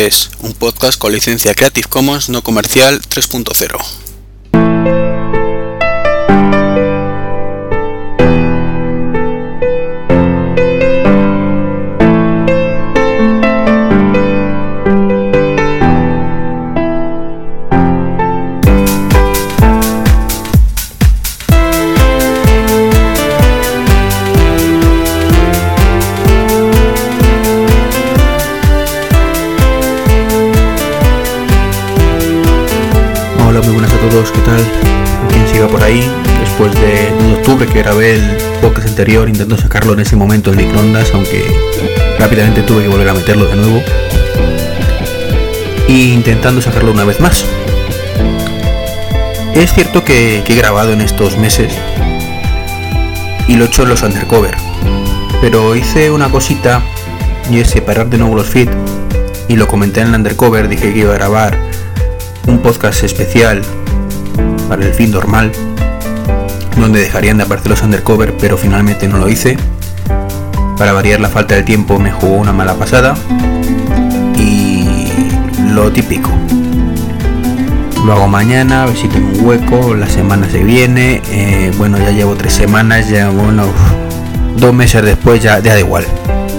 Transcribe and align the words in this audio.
de 0.00 0.08
Tricky 0.08 0.30
23, 0.30 0.30
un 0.40 0.54
podcast 0.54 0.98
con 0.98 1.12
licencia 1.12 1.54
Creative 1.54 1.88
Commons 1.88 2.30
no 2.30 2.42
comercial 2.42 3.00
3.0. 3.02 3.99
anterior, 39.00 39.30
intento 39.30 39.56
sacarlo 39.56 39.94
en 39.94 40.00
ese 40.00 40.14
momento 40.14 40.50
de 40.50 40.58
microondas, 40.58 41.10
aunque 41.14 41.42
rápidamente 42.18 42.60
tuve 42.60 42.82
que 42.82 42.88
volver 42.88 43.08
a 43.08 43.14
meterlo 43.14 43.46
de 43.46 43.56
nuevo. 43.56 43.82
E 45.88 45.92
intentando 45.92 46.60
sacarlo 46.60 46.92
una 46.92 47.06
vez 47.06 47.18
más. 47.18 47.46
Es 49.54 49.72
cierto 49.72 50.04
que, 50.04 50.44
he 50.46 50.54
grabado 50.54 50.92
en 50.92 51.00
estos 51.00 51.38
meses 51.38 51.72
y 53.48 53.56
lo 53.56 53.64
he 53.64 53.68
hecho 53.68 53.84
en 53.84 53.88
los 53.88 54.02
undercover, 54.02 54.54
pero 55.40 55.74
hice 55.76 56.10
una 56.10 56.28
cosita 56.28 56.82
y 57.50 57.60
es 57.60 57.70
separar 57.70 58.10
de 58.10 58.18
nuevo 58.18 58.36
los 58.36 58.48
feed 58.48 58.68
y 59.48 59.56
lo 59.56 59.66
comenté 59.66 60.02
en 60.02 60.08
el 60.08 60.14
undercover, 60.16 60.68
dije 60.68 60.92
que 60.92 60.98
iba 60.98 61.12
a 61.12 61.14
grabar 61.14 61.58
un 62.46 62.58
podcast 62.58 63.02
especial 63.02 63.62
para 64.68 64.84
el 64.84 64.92
feed 64.92 65.08
normal 65.08 65.50
donde 66.80 67.00
dejarían 67.00 67.36
de 67.38 67.44
aparecer 67.44 67.70
los 67.70 67.82
undercover, 67.82 68.36
pero 68.36 68.56
finalmente 68.56 69.06
no 69.08 69.18
lo 69.18 69.28
hice. 69.28 69.56
Para 70.78 70.92
variar 70.92 71.20
la 71.20 71.28
falta 71.28 71.54
de 71.54 71.62
tiempo 71.62 71.98
me 71.98 72.10
jugó 72.10 72.36
una 72.36 72.52
mala 72.52 72.74
pasada 72.74 73.14
y 74.36 75.08
lo 75.72 75.92
típico. 75.92 76.30
Lo 78.04 78.14
hago 78.14 78.28
mañana, 78.28 78.84
a 78.84 78.86
ver 78.86 78.96
si 78.96 79.08
tengo 79.08 79.28
un 79.28 79.46
hueco, 79.46 79.94
la 79.94 80.08
semana 80.08 80.48
se 80.48 80.64
viene, 80.64 81.20
eh, 81.30 81.70
bueno 81.76 81.98
ya 81.98 82.10
llevo 82.10 82.34
tres 82.34 82.54
semanas, 82.54 83.10
ya 83.10 83.28
bueno, 83.28 83.66
dos 84.56 84.72
meses 84.72 85.04
después 85.04 85.42
ya, 85.42 85.58
ya 85.58 85.74
da 85.74 85.80
igual. 85.80 86.06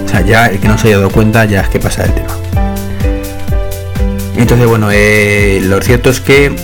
O 0.04 0.08
sea, 0.08 0.20
ya 0.20 0.46
el 0.46 0.60
que 0.60 0.68
no 0.68 0.78
se 0.78 0.88
haya 0.88 0.98
dado 0.98 1.10
cuenta 1.10 1.44
ya 1.44 1.62
es 1.62 1.68
que 1.68 1.80
pasa 1.80 2.04
el 2.04 2.12
tema. 2.12 2.36
Entonces 4.36 4.66
bueno, 4.68 4.90
eh, 4.92 5.60
lo 5.64 5.80
cierto 5.80 6.10
es 6.10 6.20
que 6.20 6.54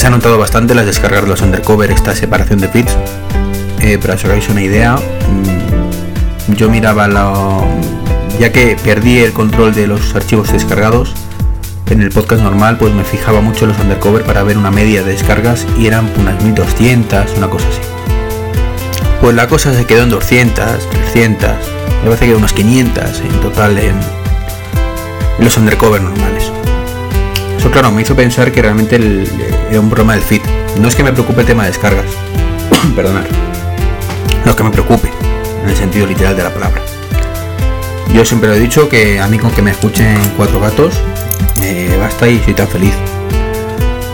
se 0.00 0.06
ha 0.06 0.10
notado 0.10 0.38
bastante 0.38 0.74
las 0.74 0.86
descargas 0.86 1.24
de 1.24 1.28
los 1.28 1.42
undercover, 1.42 1.90
esta 1.90 2.16
separación 2.16 2.58
de 2.58 2.68
feeds. 2.68 2.96
Eh, 3.80 3.98
para 3.98 4.16
que 4.16 4.26
hagáis 4.28 4.48
una 4.48 4.62
idea, 4.62 4.96
mm, 4.96 6.54
yo 6.54 6.70
miraba 6.70 7.06
la. 7.06 7.30
Ya 8.38 8.50
que 8.50 8.78
perdí 8.82 9.18
el 9.18 9.34
control 9.34 9.74
de 9.74 9.86
los 9.86 10.14
archivos 10.14 10.50
descargados, 10.52 11.12
en 11.90 12.00
el 12.00 12.08
podcast 12.08 12.42
normal 12.42 12.78
pues 12.78 12.94
me 12.94 13.04
fijaba 13.04 13.42
mucho 13.42 13.66
en 13.66 13.72
los 13.72 13.78
undercover 13.78 14.24
para 14.24 14.42
ver 14.42 14.56
una 14.56 14.70
media 14.70 15.02
de 15.02 15.12
descargas 15.12 15.66
y 15.78 15.86
eran 15.86 16.10
unas 16.18 16.42
1200, 16.42 17.36
una 17.36 17.50
cosa 17.50 17.68
así. 17.68 17.80
Pues 19.20 19.36
la 19.36 19.48
cosa 19.48 19.74
se 19.74 19.84
quedó 19.84 20.04
en 20.04 20.08
200, 20.08 20.88
300, 20.88 21.50
me 22.04 22.04
parece 22.04 22.24
que 22.24 22.34
unas 22.34 22.54
500 22.54 23.20
en 23.20 23.40
total 23.42 23.76
en 23.76 23.96
los 25.40 25.58
undercover 25.58 26.00
normales. 26.00 26.39
Eso 27.60 27.70
claro, 27.70 27.90
me 27.90 28.00
hizo 28.00 28.16
pensar 28.16 28.50
que 28.52 28.62
realmente 28.62 28.96
era 28.96 29.80
un 29.80 29.90
problema 29.90 30.14
del 30.14 30.22
feed. 30.22 30.40
No 30.80 30.88
es 30.88 30.96
que 30.96 31.04
me 31.04 31.12
preocupe 31.12 31.42
el 31.42 31.46
tema 31.46 31.64
de 31.64 31.68
descargas. 31.68 32.06
Perdonad. 32.96 33.26
No 34.46 34.50
es 34.52 34.56
que 34.56 34.62
me 34.62 34.70
preocupe, 34.70 35.10
en 35.62 35.68
el 35.68 35.76
sentido 35.76 36.06
literal 36.06 36.34
de 36.34 36.42
la 36.42 36.54
palabra. 36.54 36.80
Yo 38.14 38.24
siempre 38.24 38.48
lo 38.48 38.54
he 38.54 38.58
dicho 38.58 38.88
que 38.88 39.20
a 39.20 39.26
mí 39.26 39.38
con 39.38 39.50
que 39.50 39.60
me 39.60 39.72
escuchen 39.72 40.16
cuatro 40.38 40.58
gatos 40.58 40.94
me 41.60 41.94
basta 41.98 42.26
y 42.30 42.38
soy 42.42 42.54
tan 42.54 42.66
feliz. 42.66 42.94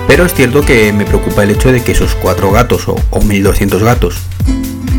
Pero 0.09 0.27
es 0.27 0.35
cierto 0.35 0.63
que 0.63 0.93
me 0.93 1.05
preocupa 1.05 1.45
el 1.45 1.53
hecho 1.53 1.71
de 1.71 1.85
que 1.85 1.93
esos 1.93 2.17
cuatro 2.17 2.51
gatos 2.51 2.89
o, 2.89 2.97
o 3.11 3.23
1200 3.23 3.81
gatos 3.81 4.17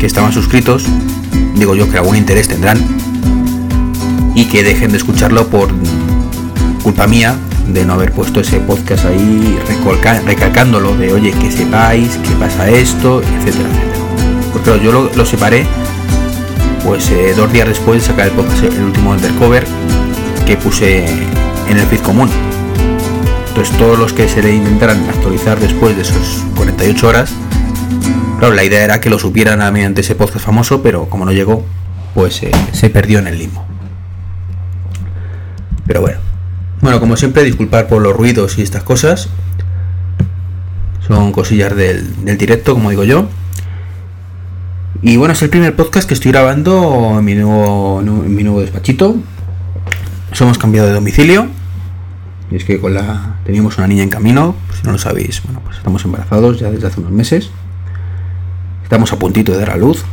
que 0.00 0.06
estaban 0.06 0.32
suscritos, 0.32 0.86
digo 1.54 1.74
yo 1.74 1.90
que 1.90 1.98
algún 1.98 2.16
interés 2.16 2.48
tendrán, 2.48 2.78
y 4.34 4.46
que 4.46 4.62
dejen 4.62 4.90
de 4.90 4.96
escucharlo 4.96 5.48
por 5.48 5.68
culpa 6.82 7.06
mía 7.06 7.36
de 7.68 7.84
no 7.84 7.94
haber 7.94 8.12
puesto 8.12 8.40
ese 8.40 8.60
podcast 8.60 9.04
ahí 9.04 9.58
recalcándolo 10.24 10.96
de 10.96 11.12
oye 11.12 11.32
que 11.32 11.50
sepáis 11.50 12.16
que 12.16 12.30
pasa 12.36 12.68
esto, 12.68 13.20
etcétera, 13.20 13.68
etcétera. 13.68 14.02
Porque 14.52 14.84
yo 14.84 15.10
lo, 15.14 15.26
separé 15.26 15.66
pues 16.84 17.10
eh, 17.10 17.34
dos 17.36 17.52
días 17.52 17.68
después 17.68 18.02
de 18.02 18.08
sacar 18.08 18.28
el 18.28 18.32
podcast, 18.32 18.64
el 18.64 18.82
último 18.82 19.10
undercover 19.10 19.64
que 20.46 20.56
puse 20.56 21.04
en 21.06 21.76
el 21.76 21.86
feed 21.86 22.00
común. 22.00 22.30
Entonces 23.48 23.76
todos 23.76 23.98
los 23.98 24.12
que 24.12 24.28
se 24.28 24.42
le 24.42 24.54
intentaran 24.54 25.06
actualizar 25.08 25.58
después 25.58 25.94
de 25.96 26.02
esos 26.02 26.44
48 26.56 27.08
horas, 27.08 27.34
la 28.40 28.64
idea 28.64 28.84
era 28.84 29.00
que 29.00 29.10
lo 29.10 29.18
supieran 29.18 29.60
mediante 29.72 30.00
ese 30.00 30.14
podcast 30.14 30.44
famoso, 30.44 30.82
pero 30.82 31.08
como 31.08 31.24
no 31.24 31.32
llegó, 31.32 31.64
pues 32.14 32.42
eh, 32.42 32.50
se 32.72 32.88
perdió 32.88 33.18
en 33.18 33.26
el 33.26 33.38
limbo. 33.38 33.64
Pero 35.86 36.00
bueno, 36.00 36.20
bueno, 36.88 37.00
como 37.00 37.18
siempre, 37.18 37.44
disculpar 37.44 37.86
por 37.86 38.00
los 38.00 38.16
ruidos 38.16 38.56
y 38.56 38.62
estas 38.62 38.82
cosas. 38.82 39.28
Son 41.06 41.32
cosillas 41.32 41.76
del, 41.76 42.24
directo, 42.38 42.72
como 42.72 42.88
digo 42.88 43.04
yo. 43.04 43.28
Y 45.02 45.18
bueno, 45.18 45.34
es 45.34 45.42
el 45.42 45.50
primer 45.50 45.76
podcast 45.76 46.08
que 46.08 46.14
estoy 46.14 46.32
grabando 46.32 47.16
en 47.18 47.24
mi 47.26 47.34
nuevo, 47.34 48.00
en 48.00 48.34
mi 48.34 48.42
nuevo 48.42 48.62
despachito. 48.62 49.16
Nos 50.30 50.40
hemos 50.40 50.56
cambiado 50.56 50.88
de 50.88 50.94
domicilio. 50.94 51.48
Y 52.50 52.56
es 52.56 52.64
que 52.64 52.80
con 52.80 52.94
la 52.94 53.34
teníamos 53.44 53.76
una 53.76 53.86
niña 53.86 54.02
en 54.02 54.08
camino, 54.08 54.56
si 54.74 54.86
no 54.86 54.92
lo 54.92 54.98
sabéis, 54.98 55.42
bueno, 55.42 55.60
pues 55.62 55.76
estamos 55.76 56.02
embarazados 56.06 56.58
ya 56.58 56.70
desde 56.70 56.86
hace 56.86 57.00
unos 57.00 57.12
meses. 57.12 57.50
Estamos 58.82 59.12
a 59.12 59.18
puntito 59.18 59.52
de 59.52 59.58
dar 59.58 59.72
a 59.72 59.76
luz. 59.76 60.06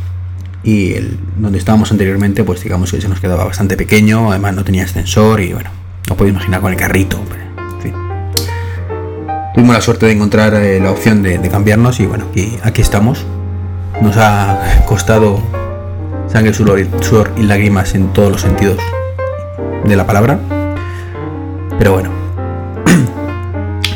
Y 0.62 0.92
donde 1.38 1.56
estábamos 1.56 1.90
anteriormente, 1.90 2.44
pues 2.44 2.62
digamos 2.62 2.90
que 2.90 3.00
se 3.00 3.08
nos 3.08 3.18
quedaba 3.18 3.46
bastante 3.46 3.78
pequeño, 3.78 4.30
además 4.30 4.54
no 4.54 4.62
tenía 4.62 4.84
ascensor 4.84 5.40
y 5.40 5.54
bueno, 5.54 5.70
no 6.08 6.16
puedo 6.16 6.30
imaginar 6.30 6.60
con 6.60 6.72
el 6.72 6.78
carrito, 6.78 7.18
fin. 7.82 7.94
Tuvimos 9.54 9.74
la 9.74 9.80
suerte 9.80 10.06
de 10.06 10.12
encontrar 10.12 10.54
eh, 10.54 10.80
la 10.80 10.90
opción 10.90 11.22
de, 11.22 11.40
cambiarnos 11.48 12.00
y 12.00 12.06
bueno, 12.06 12.26
aquí, 12.62 12.82
estamos. 12.82 13.24
Nos 14.00 14.16
ha 14.18 14.84
costado 14.86 15.40
sangre, 16.28 16.52
sudor 16.52 16.80
y 17.36 17.42
lágrimas 17.42 17.94
en 17.94 18.12
todos 18.12 18.30
los 18.30 18.40
sentidos 18.42 18.78
de 19.84 19.96
la 19.96 20.06
palabra. 20.06 20.38
Pero 21.78 21.92
bueno. 21.92 22.10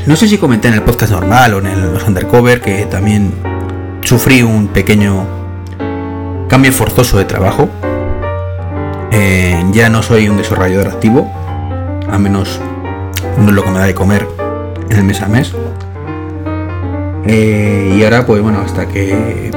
No 0.07 0.17
sé 0.17 0.27
si 0.27 0.39
comenté 0.39 0.69
en 0.69 0.75
el 0.75 0.83
podcast 0.83 1.13
normal 1.13 1.55
o 1.55 1.59
en 1.59 1.93
los 1.93 2.05
undercover 2.05 2.63
que 2.63 2.87
también 2.87 3.33
sufrí 4.03 4.43
un 4.43 4.69
pequeño 4.69 5.27
cambio 6.49 6.73
forzoso 6.73 7.19
de 7.19 7.27
trabajo. 7.27 7.69
Eh, 9.13 9.63
ya 9.73 9.89
no 9.89 10.03
soy 10.03 10.29
un 10.29 10.37
desarrollador 10.37 10.89
activo, 10.89 11.31
a 12.09 12.19
menos 12.19 12.61
no 13.39 13.49
es 13.49 13.53
lo 13.53 13.63
que 13.63 13.71
me 13.71 13.79
da 13.79 13.87
de 13.87 13.95
comer 13.95 14.27
en 14.91 14.97
el 14.97 15.05
mes 15.05 15.23
a 15.23 15.29
mes. 15.29 15.55
Eh, 17.27 17.97
y 17.97 18.05
ahora, 18.05 18.27
pues 18.27 18.43
bueno, 18.43 18.61
hasta 18.61 18.89
que, 18.89 19.51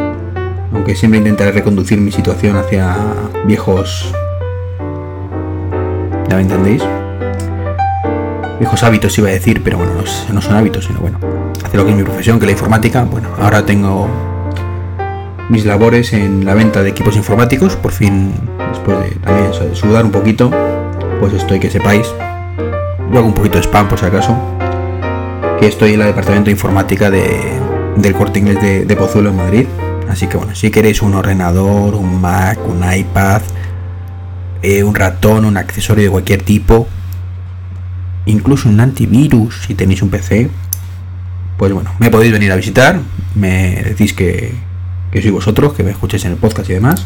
aunque 0.73 0.95
siempre 0.95 1.19
intentaré 1.19 1.51
reconducir 1.51 1.99
mi 1.99 2.11
situación 2.11 2.57
hacia 2.57 2.95
viejos, 3.45 4.13
ya 6.27 6.35
me 6.35 6.41
entendéis, 6.41 6.83
viejos 8.59 8.83
hábitos 8.83 9.17
iba 9.17 9.29
a 9.29 9.31
decir, 9.31 9.61
pero 9.63 9.77
bueno, 9.77 9.93
no, 10.31 10.41
son 10.41 10.55
hábitos, 10.55 10.85
sino 10.85 10.99
bueno, 10.99 11.19
hacer 11.65 11.79
lo 11.79 11.85
que 11.85 11.91
es 11.91 11.97
mi 11.97 12.03
profesión, 12.03 12.37
que 12.39 12.45
es 12.45 12.47
la 12.47 12.53
informática. 12.53 13.03
Bueno, 13.03 13.29
ahora 13.39 13.65
tengo 13.65 14.07
mis 15.49 15.65
labores 15.65 16.13
en 16.13 16.45
la 16.45 16.53
venta 16.53 16.83
de 16.83 16.89
equipos 16.89 17.15
informáticos, 17.15 17.75
por 17.75 17.91
fin, 17.91 18.33
después 18.69 18.99
de 18.99 19.15
también 19.15 19.75
sudar 19.75 20.05
un 20.05 20.11
poquito, 20.11 20.51
pues 21.19 21.33
estoy 21.33 21.59
que 21.59 21.69
sepáis 21.69 22.07
hago 23.19 23.27
un 23.27 23.33
poquito 23.33 23.57
de 23.57 23.63
spam 23.63 23.87
por 23.87 23.99
si 23.99 24.05
acaso, 24.05 24.35
que 25.59 25.67
estoy 25.67 25.93
en 25.93 26.01
el 26.01 26.07
departamento 26.07 26.45
de 26.45 26.51
informática 26.51 27.11
de, 27.11 27.59
del 27.95 28.13
corte 28.15 28.39
inglés 28.39 28.87
de, 28.87 28.95
Pozuelo 28.95 29.29
en 29.29 29.35
Madrid. 29.35 29.65
Así 30.09 30.27
que 30.27 30.37
bueno, 30.37 30.55
si 30.55 30.71
queréis 30.71 31.01
un 31.01 31.13
ordenador, 31.13 31.95
un 31.95 32.21
Mac, 32.21 32.59
un 32.67 32.83
iPad, 32.91 33.41
eh, 34.61 34.83
un 34.83 34.95
ratón, 34.95 35.45
un 35.45 35.57
accesorio 35.57 36.05
de 36.05 36.09
cualquier 36.09 36.41
tipo, 36.41 36.87
incluso 38.25 38.69
un 38.69 38.79
antivirus 38.79 39.63
si 39.67 39.75
tenéis 39.75 40.01
un 40.01 40.09
PC, 40.09 40.49
pues 41.57 41.71
bueno, 41.71 41.91
me 41.99 42.09
podéis 42.09 42.31
venir 42.31 42.51
a 42.51 42.55
visitar, 42.55 42.99
me 43.35 43.83
decís 43.83 44.13
que, 44.13 44.53
que 45.11 45.21
sois 45.21 45.33
vosotros, 45.33 45.73
que 45.73 45.83
me 45.83 45.91
escuchéis 45.91 46.25
en 46.25 46.31
el 46.31 46.37
podcast 46.37 46.69
y 46.69 46.73
demás, 46.73 47.05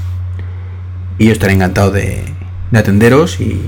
y 1.17 1.25
yo 1.25 1.31
estaré 1.31 1.53
encantado 1.53 1.91
de, 1.91 2.23
de 2.71 2.79
atenderos 2.79 3.39
y 3.39 3.59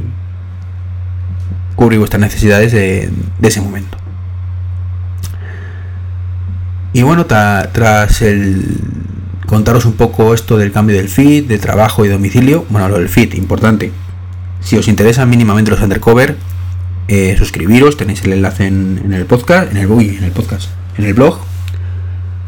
cubrir 1.80 1.98
vuestras 1.98 2.20
necesidades 2.20 2.74
de, 2.74 3.10
ese 3.42 3.62
momento. 3.62 3.98
Y 6.92 7.04
bueno, 7.04 7.26
tras 7.26 8.22
el 8.22 8.82
contaros 9.46 9.86
un 9.86 9.94
poco 9.94 10.34
esto 10.34 10.58
del 10.58 10.74
cambio 10.74 10.98
del 10.98 11.08
feed, 11.08 11.46
de 11.46 11.58
trabajo 11.58 12.04
y 12.04 12.10
domicilio, 12.10 12.66
bueno, 12.70 12.90
lo 12.90 13.00
del 13.00 13.08
feed, 13.08 13.34
importante. 13.36 13.94
Si 14.60 14.76
os 14.76 14.90
interesan 14.90 15.30
mínimamente 15.30 15.72
los 15.72 15.80
undercover, 15.80 16.36
eh, 17.08 17.36
suscribiros, 17.38 17.96
tenéis 17.96 18.26
el 18.26 18.34
enlace 18.34 18.68
en, 18.68 19.14
el 19.14 19.26
podcast, 19.26 19.72
en 19.72 19.78
el, 19.78 19.90
en 19.90 20.24
el 20.26 20.32
podcast, 20.32 20.70
en 20.98 21.06
el 21.06 21.14
blog. 21.14 21.40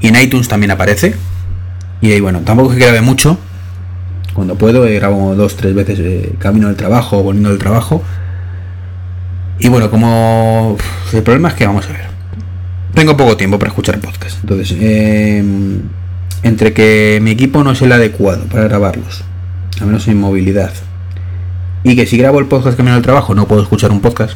Y 0.01 0.09
en 0.09 0.17
iTunes 0.17 0.49
también 0.49 0.71
aparece. 0.71 1.15
Y 2.01 2.11
ahí, 2.11 2.19
bueno, 2.19 2.41
tampoco 2.41 2.73
es 2.73 2.79
que 2.79 2.83
grabe 2.83 2.99
mucho. 2.99 3.37
Cuando 4.33 4.55
puedo, 4.55 4.85
eh, 4.85 4.95
grabo 4.95 5.35
dos, 5.35 5.55
tres 5.55 5.73
veces 5.73 5.99
eh, 5.99 6.35
camino 6.37 6.67
del 6.67 6.75
trabajo, 6.75 7.23
volviendo 7.23 7.49
del 7.49 7.59
trabajo. 7.59 8.03
Y 9.63 9.69
bueno, 9.69 9.91
como 9.91 10.75
el 11.13 11.21
problema 11.21 11.49
es 11.49 11.53
que 11.53 11.67
vamos 11.67 11.85
a 11.85 11.93
ver. 11.93 12.07
Tengo 12.95 13.15
poco 13.15 13.37
tiempo 13.37 13.59
para 13.59 13.69
escuchar 13.69 13.99
podcast. 13.99 14.39
Entonces, 14.41 14.75
em, 14.79 15.83
entre 16.41 16.73
que 16.73 17.19
mi 17.21 17.29
equipo 17.29 17.63
no 17.63 17.71
es 17.71 17.81
el 17.83 17.91
adecuado 17.91 18.45
para 18.45 18.63
grabarlos, 18.63 19.23
al 19.79 19.85
menos 19.85 20.07
en 20.07 20.19
movilidad, 20.19 20.73
y 21.83 21.95
que 21.95 22.07
si 22.07 22.17
grabo 22.17 22.39
el 22.39 22.47
podcast 22.47 22.75
camino 22.75 22.95
del 22.95 23.03
trabajo 23.03 23.35
no 23.35 23.47
puedo 23.47 23.61
escuchar 23.61 23.91
un 23.91 24.01
podcast, 24.01 24.33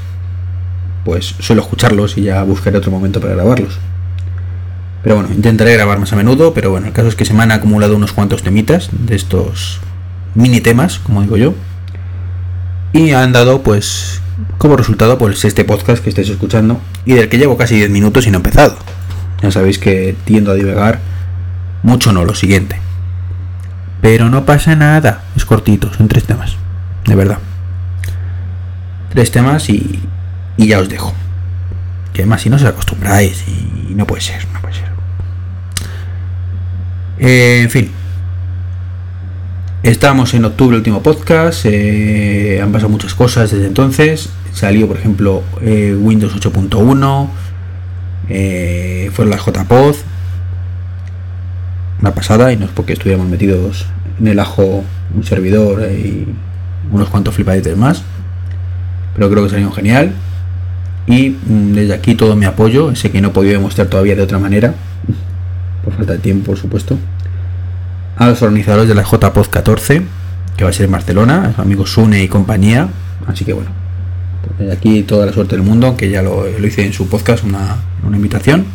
pues 1.04 1.33
suelo 1.39 1.63
escucharlos 1.63 2.19
y 2.19 2.22
ya 2.22 2.44
buscaré 2.44 2.77
otro 2.77 2.92
momento 2.92 3.19
para 3.19 3.33
grabarlos. 3.33 3.80
Pero 5.01 5.16
bueno, 5.16 5.33
intentaré 5.33 5.74
grabar 5.74 5.98
más 5.98 6.13
a 6.13 6.16
menudo, 6.16 6.54
pero 6.54 6.69
bueno, 6.69 6.86
el 6.86 6.94
caso 6.94 7.07
es 7.07 7.16
que 7.16 7.25
se 7.25 7.33
me 7.33 7.42
han 7.42 7.51
acumulado 7.51 7.95
unos 7.95 8.13
cuantos 8.13 8.44
temitas 8.44 8.89
de 8.92 9.16
estos 9.16 9.80
mini 10.36 10.62
temas, 10.62 11.00
como 11.00 11.24
digo 11.24 11.36
yo. 11.36 11.56
Y 12.95 13.12
han 13.12 13.33
dado 13.33 13.62
pues 13.62 14.21
como 14.57 14.77
resultado 14.77 15.18
pues 15.18 15.44
este 15.44 15.65
podcast 15.65 16.01
que 16.01 16.07
estáis 16.07 16.30
escuchando 16.30 16.80
y 17.03 17.12
del 17.12 17.27
que 17.27 17.38
llevo 17.38 17.57
casi 17.57 17.75
10 17.75 17.89
minutos 17.89 18.25
y 18.25 18.31
no 18.31 18.38
he 18.38 18.39
empezado. 18.39 18.77
Ya 19.42 19.51
sabéis 19.51 19.80
que 19.80 20.15
tiendo 20.24 20.51
a 20.51 20.53
divagar 20.53 21.01
mucho 21.83 22.13
no 22.13 22.24
lo 22.24 22.33
siguiente. 22.36 22.80
Pero 24.01 24.30
no 24.30 24.45
pasa 24.45 24.77
nada, 24.77 25.25
es 25.36 25.44
cortito, 25.44 25.94
son 25.94 26.07
tres 26.07 26.24
temas, 26.24 26.56
de 27.06 27.15
verdad. 27.15 27.39
Tres 29.09 29.30
temas 29.30 29.69
y, 29.69 30.00
y 30.56 30.68
ya 30.68 30.80
os 30.80 30.88
dejo. 30.88 31.13
Que 32.13 32.21
además 32.21 32.44
si 32.44 32.50
no 32.50 32.57
se 32.57 32.68
acostumbráis 32.68 33.44
y 33.45 33.94
no 33.94 34.07
puede 34.07 34.21
ser, 34.21 34.48
no 34.53 34.62
puede 34.62 34.75
ser. 34.75 34.89
Eh, 37.19 37.59
en 37.63 37.69
fin. 37.69 37.91
Estamos 39.86 40.34
en 40.34 40.44
octubre, 40.46 40.76
último 40.78 41.04
podcast. 41.04 41.64
Eh, 41.66 42.60
han 42.60 42.72
pasado 42.72 42.90
muchas 42.90 43.14
cosas 43.14 43.52
desde 43.52 43.68
entonces. 43.68 44.30
Salió, 44.52 44.88
por 44.88 44.98
ejemplo, 44.98 45.44
eh, 45.62 45.96
Windows 45.96 46.36
8.1. 46.36 47.30
fue 49.12 49.26
la 49.28 49.38
JPOD. 49.38 49.96
Una 52.02 52.16
pasada, 52.16 52.52
y 52.52 52.58
no 52.58 52.66
es 52.66 52.72
porque 52.72 52.94
estuviéramos 52.94 53.30
metidos 53.30 53.86
en 54.20 54.28
el 54.28 54.40
ajo 54.40 54.84
un 55.16 55.24
servidor 55.24 55.84
y 55.92 56.30
unos 56.92 57.10
cuantos 57.10 57.36
flipaditos 57.36 57.78
más. 57.78 58.02
Pero 59.14 59.30
creo 59.30 59.44
que 59.44 59.52
salió 59.52 59.72
genial. 59.72 60.14
Y 61.06 61.30
mm, 61.30 61.74
desde 61.74 61.94
aquí 61.94 62.16
todo 62.16 62.36
mi 62.36 62.46
apoyo. 62.46 62.96
Sé 62.96 63.12
que 63.12 63.22
no 63.22 63.28
he 63.28 63.32
podido 63.32 63.54
demostrar 63.54 63.86
todavía 63.86 64.16
de 64.16 64.24
otra 64.24 64.40
manera 64.40 64.74
por 65.84 65.94
falta 65.94 66.14
de 66.14 66.18
tiempo, 66.18 66.48
por 66.48 66.58
supuesto, 66.58 66.98
a 68.17 68.27
los 68.27 68.41
organizadores 68.41 68.88
de 68.88 68.95
la 68.95 69.03
JPOD 69.03 69.47
14, 69.47 70.01
que 70.57 70.63
va 70.63 70.69
a 70.69 70.73
ser 70.73 70.85
en 70.85 70.91
Barcelona, 70.91 71.53
amigos 71.57 71.91
Sune 71.91 72.23
y 72.23 72.27
compañía. 72.27 72.88
Así 73.27 73.45
que 73.45 73.53
bueno, 73.53 73.69
aquí 74.71 75.03
toda 75.03 75.25
la 75.25 75.33
suerte 75.33 75.56
del 75.56 75.65
mundo, 75.65 75.97
que 75.97 76.09
ya 76.09 76.21
lo, 76.21 76.47
hice 76.47 76.85
en 76.85 76.94
su 76.94 77.07
podcast, 77.07 77.44
una, 77.44 77.77
invitación. 78.13 78.65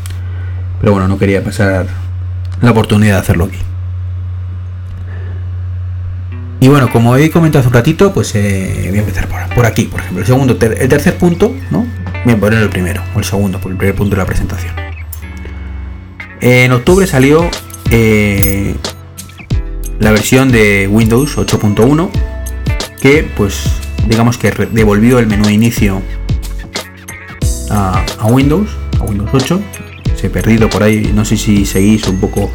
Pero 0.81 0.92
bueno, 0.92 1.08
no 1.08 1.19
quería 1.19 1.42
pasar 1.42 1.87
la 2.60 2.70
oportunidad 2.70 3.14
de 3.14 3.20
hacerlo 3.20 3.44
aquí. 3.44 3.58
Y 6.60 6.69
bueno, 6.69 6.90
como 6.92 7.16
he 7.16 7.31
comentado 7.31 7.60
hace 7.60 7.69
un 7.69 7.75
ratito, 7.75 8.12
pues 8.12 8.34
eh, 8.34 8.87
voy 8.90 8.98
a 8.98 9.00
empezar 9.00 9.28
por, 9.54 9.64
aquí, 9.64 9.84
por 9.84 10.00
ejemplo. 10.00 10.20
El 10.20 10.26
segundo, 10.26 10.58
el 10.60 10.88
tercer 10.88 11.16
punto, 11.16 11.54
¿no? 11.70 11.87
Voy 12.25 12.34
a 12.34 12.37
poner 12.37 12.58
el 12.62 12.69
primero, 12.69 13.02
o 13.14 13.19
el 13.19 13.25
segundo, 13.25 13.58
por 13.58 13.72
el 13.72 13.78
primer 13.78 13.94
punto 13.94 14.14
de 14.14 14.19
la 14.19 14.26
presentación. 14.26 14.75
En 16.42 16.72
octubre 16.72 17.06
salió 17.06 17.48
eh, 17.90 18.75
la 20.00 20.11
versión 20.11 20.50
de 20.50 20.88
Windows 20.91 21.37
8.1 21.37 22.11
que 23.00 23.30
pues 23.37 23.64
digamos 24.09 24.38
que 24.38 24.50
devolvió 24.73 25.19
el 25.19 25.26
menú 25.26 25.45
de 25.45 25.52
inicio 25.52 26.02
a, 27.71 28.04
Windows, 28.28 28.69
a 28.99 29.04
Windows 29.04 29.30
8. 29.33 29.61
Se 30.16 30.26
he 30.26 30.30
perdido 30.30 30.69
por 30.69 30.83
ahí, 30.83 31.12
no 31.14 31.25
sé 31.25 31.37
si 31.37 31.64
seguís 31.64 32.09
un 32.09 32.19
poco 32.19 32.50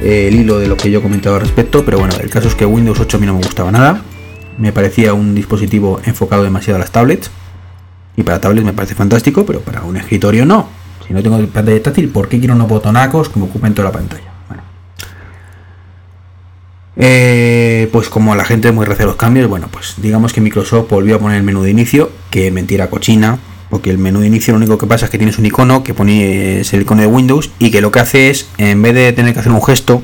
eh, 0.00 0.28
el 0.28 0.34
hilo 0.36 0.58
de 0.58 0.68
lo 0.68 0.76
que 0.76 0.90
yo 0.90 1.00
he 1.00 1.02
comentado 1.02 1.36
al 1.36 1.42
respecto, 1.42 1.84
pero 1.84 1.98
bueno, 1.98 2.14
el 2.20 2.30
caso 2.30 2.48
es 2.48 2.54
que 2.54 2.64
Windows 2.64 3.00
8 3.00 3.16
a 3.16 3.20
mí 3.20 3.26
no 3.26 3.34
me 3.34 3.42
gustaba 3.42 3.72
nada. 3.72 4.02
Me 4.58 4.72
parecía 4.72 5.14
un 5.14 5.34
dispositivo 5.34 6.00
enfocado 6.04 6.44
demasiado 6.44 6.76
a 6.76 6.80
las 6.80 6.92
tablets. 6.92 7.30
Y 8.16 8.22
para 8.22 8.40
tablets 8.40 8.64
me 8.64 8.72
parece 8.72 8.94
fantástico, 8.94 9.44
pero 9.44 9.60
para 9.60 9.82
un 9.82 9.96
escritorio 9.96 10.44
no. 10.44 10.68
Si 11.06 11.12
no 11.12 11.22
tengo 11.22 11.38
pantalla 11.46 11.82
táctil, 11.82 12.08
¿por 12.10 12.28
qué 12.28 12.38
quiero 12.38 12.54
unos 12.54 12.68
botonacos 12.68 13.30
que 13.30 13.40
me 13.40 13.46
ocupen 13.46 13.74
toda 13.74 13.88
la 13.88 13.92
pantalla? 13.92 14.31
Eh, 16.96 17.88
pues 17.90 18.08
como 18.08 18.34
la 18.34 18.44
gente 18.44 18.70
muy 18.70 18.84
recea 18.84 19.06
los 19.06 19.16
cambios, 19.16 19.48
bueno, 19.48 19.68
pues 19.70 19.94
digamos 19.96 20.32
que 20.32 20.40
Microsoft 20.40 20.90
volvió 20.90 21.16
a 21.16 21.18
poner 21.18 21.38
el 21.38 21.42
menú 21.42 21.62
de 21.62 21.70
inicio, 21.70 22.10
que 22.30 22.50
mentira 22.50 22.90
cochina, 22.90 23.38
porque 23.70 23.90
el 23.90 23.98
menú 23.98 24.20
de 24.20 24.26
inicio 24.26 24.52
lo 24.52 24.58
único 24.58 24.76
que 24.76 24.86
pasa 24.86 25.06
es 25.06 25.10
que 25.10 25.16
tienes 25.16 25.38
un 25.38 25.46
icono 25.46 25.82
que 25.82 25.94
pone 25.94 26.60
es 26.60 26.72
el 26.74 26.82
icono 26.82 27.00
de 27.00 27.06
Windows 27.06 27.50
y 27.58 27.70
que 27.70 27.80
lo 27.80 27.90
que 27.90 28.00
hace 28.00 28.28
es, 28.28 28.48
en 28.58 28.82
vez 28.82 28.94
de 28.94 29.12
tener 29.12 29.32
que 29.32 29.40
hacer 29.40 29.52
un 29.52 29.62
gesto, 29.62 30.02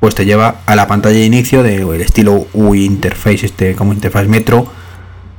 pues 0.00 0.14
te 0.14 0.24
lleva 0.24 0.62
a 0.66 0.74
la 0.74 0.88
pantalla 0.88 1.18
de 1.18 1.24
inicio 1.24 1.62
del 1.62 2.00
estilo 2.00 2.48
UI 2.52 2.86
interface, 2.86 3.46
este 3.46 3.76
como 3.76 3.92
interfaz 3.92 4.26
Metro 4.26 4.66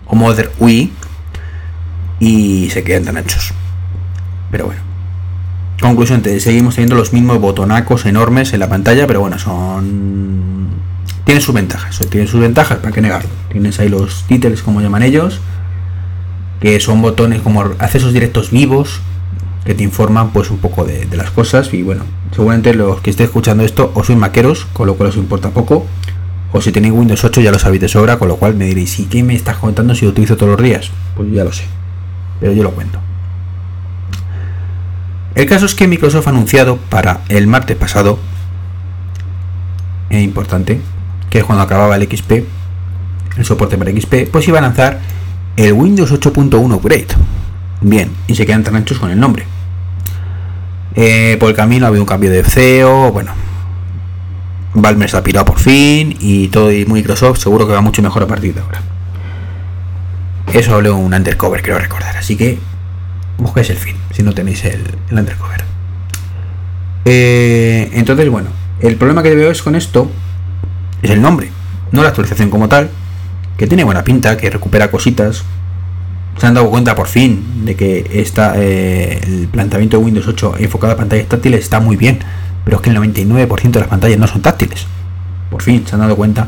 o 0.06 0.16
Mother 0.16 0.52
UI 0.60 0.94
y 2.20 2.70
se 2.70 2.84
quedan 2.84 3.04
tan 3.04 3.18
anchos. 3.18 3.54
Pero 4.52 4.68
bueno. 4.68 4.91
Conclusión, 5.82 6.24
seguimos 6.40 6.76
teniendo 6.76 6.96
los 6.96 7.12
mismos 7.12 7.42
botonacos 7.42 8.06
enormes 8.06 8.54
en 8.54 8.60
la 8.60 8.70
pantalla, 8.70 9.08
pero 9.08 9.20
bueno, 9.20 9.40
son... 9.40 10.70
Tienen 11.26 11.42
sus 11.42 11.56
ventajas, 11.56 12.00
tienen 12.08 12.28
sus 12.28 12.40
ventajas, 12.40 12.78
¿para 12.78 12.94
qué 12.94 13.02
negarlo? 13.02 13.30
Tienes 13.52 13.80
ahí 13.80 13.90
los 13.90 14.24
títulos, 14.28 14.62
como 14.62 14.82
llaman 14.82 15.02
ellos, 15.02 15.40
que 16.60 16.80
son 16.80 17.02
botones 17.02 17.42
como 17.42 17.62
accesos 17.80 18.14
directos 18.14 18.52
vivos, 18.52 19.02
que 19.66 19.74
te 19.74 19.84
informan 19.84 20.32
pues 20.32 20.52
un 20.52 20.60
poco 20.60 20.86
de, 20.86 21.08
las 21.18 21.32
cosas 21.32 21.74
y 21.74 21.82
bueno, 21.82 22.04
seguramente 22.36 22.76
los 22.76 23.02
que 23.02 23.10
estéis 23.10 23.30
escuchando 23.30 23.64
esto 23.64 23.92
o 23.96 24.04
sois 24.04 24.20
maqueros, 24.20 24.68
con 24.74 24.86
lo 24.86 24.96
cual 24.96 25.10
os 25.10 25.18
importa 25.18 25.50
poco, 25.50 25.88
o 26.52 26.62
si 26.62 26.72
tenéis 26.72 26.94
Windows 26.94 27.24
8 27.24 27.42
ya 27.42 27.52
lo 27.52 27.58
sabéis 27.58 27.82
de 27.82 27.88
sobra, 27.88 28.20
con 28.20 28.28
lo 28.28 28.36
cual 28.36 28.54
me 28.54 28.66
diréis, 28.66 29.00
¿y 29.00 29.06
qué 29.06 29.24
me 29.24 29.34
estás 29.34 29.58
contando 29.58 29.96
si 29.96 30.06
lo 30.06 30.12
utilizo 30.12 30.38
todos 30.38 30.52
los 30.52 30.62
días? 30.62 30.92
Pues 31.16 31.32
ya 31.32 31.44
lo 31.44 31.52
sé, 31.52 31.64
pero 32.40 32.54
yo 32.54 32.62
lo 32.62 32.72
cuento. 32.72 33.00
El 35.36 35.46
caso 35.46 35.66
es 35.66 35.76
que 35.76 35.88
Microsoft 35.88 36.28
ha 36.28 36.32
anunciado 36.32 36.78
para 36.78 37.22
el 37.30 37.48
martes 37.48 37.78
pasado, 37.78 38.20
es 40.10 40.22
importante, 40.22 40.82
que 41.30 41.42
cuando 41.44 41.64
acababa 41.64 41.96
el 41.96 42.04
XP, 42.04 42.32
el 43.38 43.46
soporte 43.46 43.78
para 43.78 43.92
XP, 43.92 44.30
pues 44.30 44.48
iba 44.48 44.60
a 44.60 44.62
lanzar 44.62 45.00
el 45.56 45.74
Windows 45.74 46.12
8.1 46.12 46.76
Upgrade. 46.76 47.08
Bien, 47.80 48.12
y 48.28 48.36
se 48.36 48.46
quedan 48.46 48.64
tan 48.64 48.76
anchos 48.76 49.00
con 49.00 49.10
el 49.10 49.20
nombre. 49.20 49.46
Eh, 50.96 51.38
por 51.40 51.50
el 51.50 51.56
camino 51.56 51.86
ha 51.86 51.88
habido 51.88 52.04
un 52.04 52.08
cambio 52.08 52.30
de 52.30 52.44
CEO, 52.44 53.14
bueno, 53.14 53.32
Valmer 54.74 55.10
se 55.10 55.16
ha 55.16 55.24
pirado 55.24 55.46
por 55.46 55.60
fin 55.60 56.18
y 56.20 56.50
todo 56.50 56.72
y 56.72 56.86
Microsoft 56.86 57.40
seguro 57.40 57.66
que 57.66 57.74
va 57.74 57.82
mucho 57.82 58.02
mejor 58.02 58.24
a 58.24 58.28
partir 58.28 58.54
de 58.54 58.62
ahora. 58.62 58.82
Eso 60.54 60.76
habló 60.76 60.98
un 60.98 61.14
undercover, 61.14 61.62
quiero 61.62 61.80
recordar, 61.80 62.18
así 62.18 62.36
que 62.36 62.60
busquéis 63.42 63.70
el 63.72 63.78
fin, 63.78 63.96
si 64.12 64.24
no 64.24 64.34
tenéis 64.34 64.64
el, 64.66 64.82
el 65.10 65.18
undercover. 65.18 65.64
Eh, 67.06 67.90
entonces, 67.94 68.30
bueno, 68.30 68.50
el 68.80 68.96
problema 68.96 69.24
que 69.24 69.36
veo 69.36 69.52
es 69.52 69.62
con 69.62 69.76
esto 69.76 70.10
es 71.02 71.10
el 71.10 71.22
nombre, 71.22 71.50
no 71.92 72.04
la 72.04 72.10
actualización 72.10 72.50
como 72.50 72.70
tal, 72.70 72.90
que 73.58 73.68
tiene 73.68 73.84
buena 73.84 74.04
pinta, 74.04 74.38
que 74.38 74.50
recupera 74.50 74.92
cositas. 74.92 75.44
Se 76.38 76.48
han 76.48 76.54
dado 76.54 76.70
cuenta 76.70 76.96
por 76.96 77.08
fin 77.08 77.66
de 77.66 77.76
que 77.76 78.10
está 78.14 78.54
eh, 78.56 79.20
el 79.24 79.48
planteamiento 79.48 79.98
de 79.98 80.04
Windows 80.04 80.28
8 80.28 80.56
enfocado 80.60 80.94
a 80.94 80.98
pantallas 80.98 81.28
táctiles 81.28 81.60
está 81.60 81.80
muy 81.80 81.98
bien, 81.98 82.20
pero 82.64 82.78
es 82.78 82.84
que 82.84 82.90
el 82.90 82.98
99% 82.98 83.72
de 83.72 83.80
las 83.80 83.90
pantallas 83.90 84.18
no 84.18 84.28
son 84.28 84.42
táctiles. 84.42 84.86
Por 85.50 85.62
fin 85.62 85.86
se 85.86 85.96
han 85.96 86.02
dado 86.02 86.16
cuenta, 86.16 86.48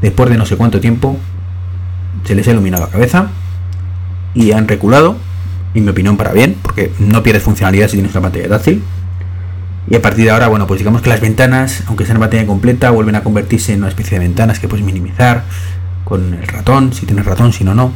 después 0.00 0.30
de 0.30 0.36
no 0.36 0.46
sé 0.46 0.56
cuánto 0.56 0.80
tiempo, 0.80 1.18
se 2.24 2.34
les 2.34 2.48
ha 2.48 2.52
iluminado 2.52 2.84
la 2.84 2.90
cabeza 2.90 3.28
y 4.34 4.52
han 4.52 4.66
reculado 4.66 5.16
en 5.74 5.84
mi 5.84 5.90
opinión 5.90 6.16
para 6.16 6.32
bien, 6.32 6.56
porque 6.62 6.92
no 6.98 7.22
pierdes 7.22 7.42
funcionalidad 7.42 7.88
si 7.88 7.96
tienes 7.96 8.12
una 8.12 8.22
pantalla 8.22 8.48
táctil. 8.48 8.82
Y 9.90 9.96
a 9.96 10.02
partir 10.02 10.24
de 10.24 10.30
ahora, 10.30 10.48
bueno, 10.48 10.66
pues 10.66 10.78
digamos 10.78 11.02
que 11.02 11.10
las 11.10 11.20
ventanas, 11.20 11.82
aunque 11.88 12.06
sean 12.06 12.18
pantalla 12.18 12.46
completa, 12.46 12.90
vuelven 12.90 13.16
a 13.16 13.22
convertirse 13.22 13.72
en 13.72 13.80
una 13.80 13.88
especie 13.88 14.18
de 14.18 14.24
ventanas 14.24 14.58
que 14.58 14.68
puedes 14.68 14.84
minimizar 14.84 15.44
con 16.04 16.34
el 16.34 16.46
ratón, 16.46 16.92
si 16.92 17.06
tienes 17.06 17.24
ratón, 17.26 17.52
si 17.52 17.64
no, 17.64 17.74
no. 17.74 17.92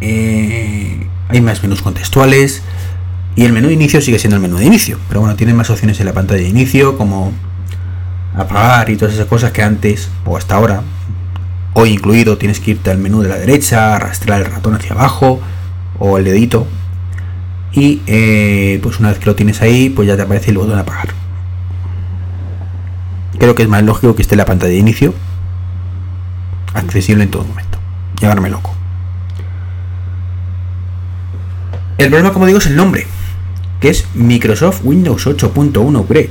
eh, 0.00 1.06
hay 1.28 1.40
más 1.40 1.62
menús 1.62 1.82
contextuales 1.82 2.62
y 3.36 3.44
el 3.44 3.52
menú 3.52 3.68
de 3.68 3.74
inicio 3.74 4.00
sigue 4.00 4.18
siendo 4.18 4.36
el 4.36 4.42
menú 4.42 4.56
de 4.58 4.64
inicio, 4.64 4.98
pero 5.08 5.20
bueno, 5.20 5.36
tiene 5.36 5.54
más 5.54 5.70
opciones 5.70 6.00
en 6.00 6.06
la 6.06 6.12
pantalla 6.12 6.42
de 6.42 6.48
inicio 6.48 6.98
como 6.98 7.32
apagar 8.34 8.90
y 8.90 8.96
todas 8.96 9.14
esas 9.14 9.26
cosas 9.26 9.52
que 9.52 9.62
antes 9.62 10.08
o 10.24 10.36
hasta 10.36 10.56
ahora, 10.56 10.82
hoy 11.74 11.90
incluido, 11.90 12.36
tienes 12.36 12.60
que 12.60 12.72
irte 12.72 12.90
al 12.90 12.98
menú 12.98 13.22
de 13.22 13.28
la 13.28 13.36
derecha, 13.36 13.94
arrastrar 13.94 14.40
el 14.40 14.46
ratón 14.50 14.74
hacia 14.74 14.92
abajo 14.92 15.40
o 16.00 16.18
el 16.18 16.24
dedito 16.24 16.66
y 17.72 18.02
eh, 18.06 18.80
pues 18.82 18.98
una 18.98 19.10
vez 19.10 19.18
que 19.20 19.26
lo 19.26 19.36
tienes 19.36 19.62
ahí, 19.62 19.90
pues 19.90 20.08
ya 20.08 20.16
te 20.16 20.22
aparece 20.22 20.50
el 20.50 20.58
botón 20.58 20.78
apagar. 20.78 21.10
Creo 23.38 23.54
que 23.54 23.62
es 23.62 23.68
más 23.68 23.82
lógico 23.84 24.16
que 24.16 24.22
esté 24.22 24.34
en 24.34 24.38
la 24.38 24.44
pantalla 24.44 24.72
de 24.72 24.78
inicio, 24.78 25.14
accesible 26.74 27.22
en 27.22 27.30
todo 27.30 27.44
momento. 27.44 27.78
Llevarme 28.20 28.50
loco. 28.50 28.74
El 31.96 32.08
problema, 32.08 32.32
como 32.32 32.46
digo, 32.46 32.58
es 32.58 32.66
el 32.66 32.76
nombre, 32.76 33.06
que 33.78 33.90
es 33.90 34.06
Microsoft 34.14 34.80
Windows 34.84 35.26
8.1 35.26 36.00
Upgrade. 36.00 36.30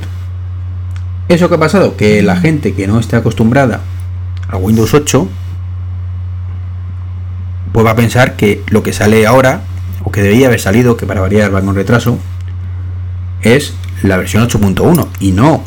¿Eso 1.30 1.48
que 1.48 1.56
ha 1.56 1.60
pasado? 1.60 1.96
Que 1.96 2.22
la 2.22 2.36
gente 2.36 2.74
que 2.74 2.88
no 2.88 3.00
está 3.00 3.18
acostumbrada 3.18 3.82
a 4.48 4.58
Windows 4.58 4.94
8, 4.94 5.28
pues 7.72 7.86
va 7.86 7.92
a 7.92 7.96
pensar 7.96 8.36
que 8.36 8.64
lo 8.68 8.84
que 8.84 8.94
sale 8.94 9.26
ahora, 9.26 9.62
o 10.04 10.12
que 10.12 10.22
debería 10.22 10.48
haber 10.48 10.60
salido, 10.60 10.98
que 10.98 11.06
para 11.06 11.22
variar 11.22 11.54
va 11.54 11.62
con 11.62 11.76
retraso, 11.76 12.18
es 13.42 13.74
la 14.04 14.18
versión 14.18 14.48
8.1. 14.48 15.08
Y 15.20 15.32
no, 15.32 15.64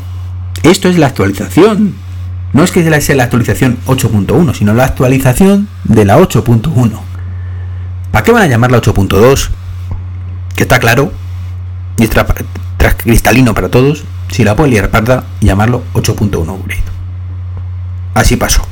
esto 0.63 0.89
es 0.89 0.97
la 0.97 1.07
actualización. 1.07 1.95
No 2.53 2.63
es 2.63 2.71
que 2.71 2.83
sea 3.01 3.15
la 3.15 3.23
actualización 3.23 3.77
8.1, 3.87 4.53
sino 4.53 4.73
la 4.73 4.85
actualización 4.85 5.67
de 5.85 6.05
la 6.05 6.19
8.1. 6.19 6.91
¿Para 8.11 8.23
qué 8.23 8.31
van 8.31 8.43
a 8.43 8.47
llamarla 8.47 8.79
8.2? 8.79 9.49
que 10.55 10.63
está 10.63 10.79
claro 10.79 11.11
y 11.97 12.07
tras 12.07 12.95
cristalino 12.97 13.53
para 13.53 13.69
todos, 13.69 14.03
si 14.31 14.43
la 14.43 14.55
pueden 14.55 14.71
liar 14.71 14.89
parda, 14.89 15.25
llamarlo 15.41 15.83
8.1 15.93 16.49
upgrade. 16.49 16.83
Así 18.13 18.35
pasó. 18.35 18.65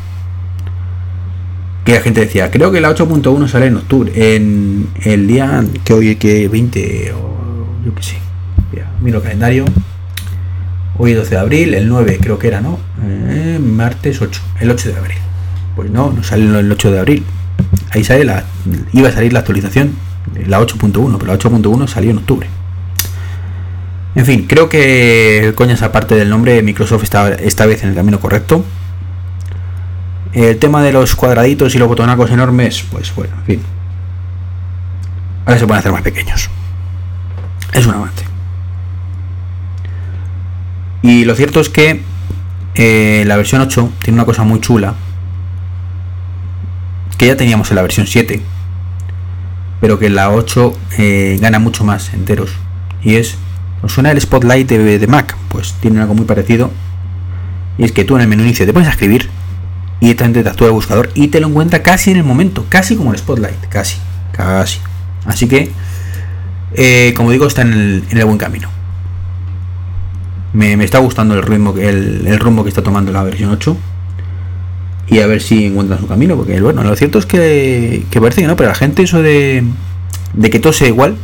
Que 1.85 1.93
la 1.93 2.01
gente 2.01 2.21
decía, 2.21 2.51
creo 2.51 2.71
que 2.71 2.79
la 2.79 2.91
8.1 2.91 3.47
sale 3.47 3.67
en 3.67 3.77
octubre, 3.77 4.35
en 4.35 4.87
el 5.03 5.27
día 5.27 5.63
que 5.83 5.93
hoy 5.93 6.15
que 6.15 6.47
20 6.47 7.13
o 7.13 7.31
yo 7.85 7.95
que 7.95 8.03
sé. 8.03 8.17
miro 9.01 9.17
el 9.17 9.23
calendario. 9.23 9.65
Hoy 10.97 11.13
12 11.13 11.31
de 11.31 11.37
abril, 11.37 11.73
el 11.73 11.89
9 11.89 12.19
creo 12.21 12.37
que 12.37 12.47
era, 12.47 12.61
¿no? 12.61 12.77
Eh, 13.03 13.59
martes 13.59 14.21
8, 14.21 14.41
el 14.59 14.69
8 14.69 14.89
de 14.89 14.97
abril. 14.97 15.17
Pues 15.75 15.89
no, 15.89 16.11
no 16.11 16.23
sale 16.23 16.43
el 16.59 16.71
8 16.71 16.91
de 16.91 16.99
abril. 16.99 17.23
Ahí 17.89 18.03
sale 18.03 18.25
la 18.25 18.43
iba 18.93 19.09
a 19.09 19.11
salir 19.11 19.33
la 19.33 19.39
actualización 19.39 19.95
la 20.47 20.59
8.1, 20.59 21.17
pero 21.17 21.33
la 21.33 21.39
8.1 21.39 21.87
salió 21.87 22.11
en 22.11 22.17
octubre. 22.17 22.47
En 24.13 24.25
fin, 24.25 24.45
creo 24.47 24.67
que 24.67 25.53
coñas 25.55 25.81
aparte 25.83 26.15
del 26.15 26.29
nombre, 26.29 26.61
Microsoft 26.61 27.03
está 27.03 27.33
esta 27.33 27.65
vez 27.65 27.83
en 27.83 27.89
el 27.89 27.95
camino 27.95 28.19
correcto. 28.19 28.65
El 30.33 30.57
tema 30.59 30.81
de 30.81 30.93
los 30.93 31.15
cuadraditos 31.15 31.75
y 31.75 31.77
los 31.77 31.87
botonacos 31.87 32.31
enormes, 32.31 32.83
pues 32.89 33.13
bueno, 33.15 33.35
en 33.39 33.45
fin. 33.45 33.61
Ahora 35.45 35.59
se 35.59 35.67
pueden 35.67 35.79
hacer 35.79 35.91
más 35.91 36.01
pequeños. 36.01 36.49
Es 37.73 37.85
un 37.85 37.93
avance. 37.93 38.25
Y 41.01 41.25
lo 41.25 41.35
cierto 41.35 41.59
es 41.59 41.69
que 41.69 42.03
eh, 42.75 43.23
la 43.25 43.37
versión 43.37 43.61
8 43.61 43.91
tiene 44.03 44.17
una 44.17 44.25
cosa 44.25 44.43
muy 44.43 44.61
chula. 44.61 44.93
Que 47.17 47.27
ya 47.27 47.35
teníamos 47.35 47.69
en 47.71 47.75
la 47.75 47.81
versión 47.81 48.07
7 48.07 48.41
pero 49.81 49.97
que 49.97 50.09
la 50.09 50.31
8 50.31 50.77
eh, 50.99 51.37
gana 51.41 51.59
mucho 51.59 51.83
más 51.83 52.13
enteros. 52.13 52.51
Y 53.03 53.15
es, 53.15 53.35
¿os 53.81 53.91
suena 53.91 54.11
el 54.11 54.21
Spotlight 54.21 54.69
de, 54.69 55.07
Mac? 55.07 55.35
Pues 55.49 55.73
tiene 55.81 55.99
algo 55.99 56.13
muy 56.13 56.25
parecido. 56.25 56.69
Y 57.79 57.83
es 57.83 57.91
que 57.91 58.05
tú 58.05 58.15
en 58.15 58.21
el 58.21 58.27
menú 58.27 58.43
inicio 58.43 58.65
te 58.65 58.73
pones 58.73 58.87
a 58.87 58.91
escribir 58.91 59.27
y 60.01 60.07
directamente 60.07 60.43
te 60.43 60.49
actúa 60.49 60.67
el 60.67 60.73
buscador 60.73 61.09
y 61.13 61.29
te 61.29 61.39
lo 61.39 61.47
encuentra 61.47 61.81
casi 61.81 62.11
en 62.11 62.17
el 62.17 62.23
momento, 62.23 62.65
casi 62.67 62.97
como 62.97 63.13
el 63.13 63.19
Spotlight, 63.19 63.67
casi, 63.69 63.97
casi. 64.33 64.79
Así 65.25 65.47
que, 65.47 65.71
eh, 66.73 67.13
como 67.15 67.31
digo, 67.31 67.45
está 67.45 67.61
en 67.61 68.03
el, 68.09 68.25
buen 68.25 68.39
camino. 68.39 68.67
Me, 70.53 70.73
está 70.83 70.97
gustando 70.97 71.35
el 71.35 71.43
ritmo, 71.43 71.75
el, 71.77 72.27
el 72.27 72.39
rumbo 72.39 72.63
que 72.63 72.69
está 72.69 72.81
tomando 72.81 73.13
la 73.13 73.23
versión 73.23 73.51
8 73.51 73.77
y 75.07 75.19
a 75.19 75.27
ver 75.27 75.41
si 75.41 75.65
encuentran 75.65 75.99
su 75.99 76.07
camino, 76.07 76.35
porque 76.35 76.59
bueno, 76.61 76.83
lo 76.83 76.95
cierto 76.95 77.19
es 77.19 77.27
que, 77.27 78.03
parece 78.13 78.41
que 78.41 78.47
no, 78.47 78.55
pero 78.55 78.69
a 78.69 78.73
la 78.73 78.77
gente 78.77 79.03
eso 79.03 79.21
de, 79.21 79.63
de 80.33 80.49
que 80.49 80.59
todo 80.59 80.73
sea 80.73 80.87
igual, 80.87 81.15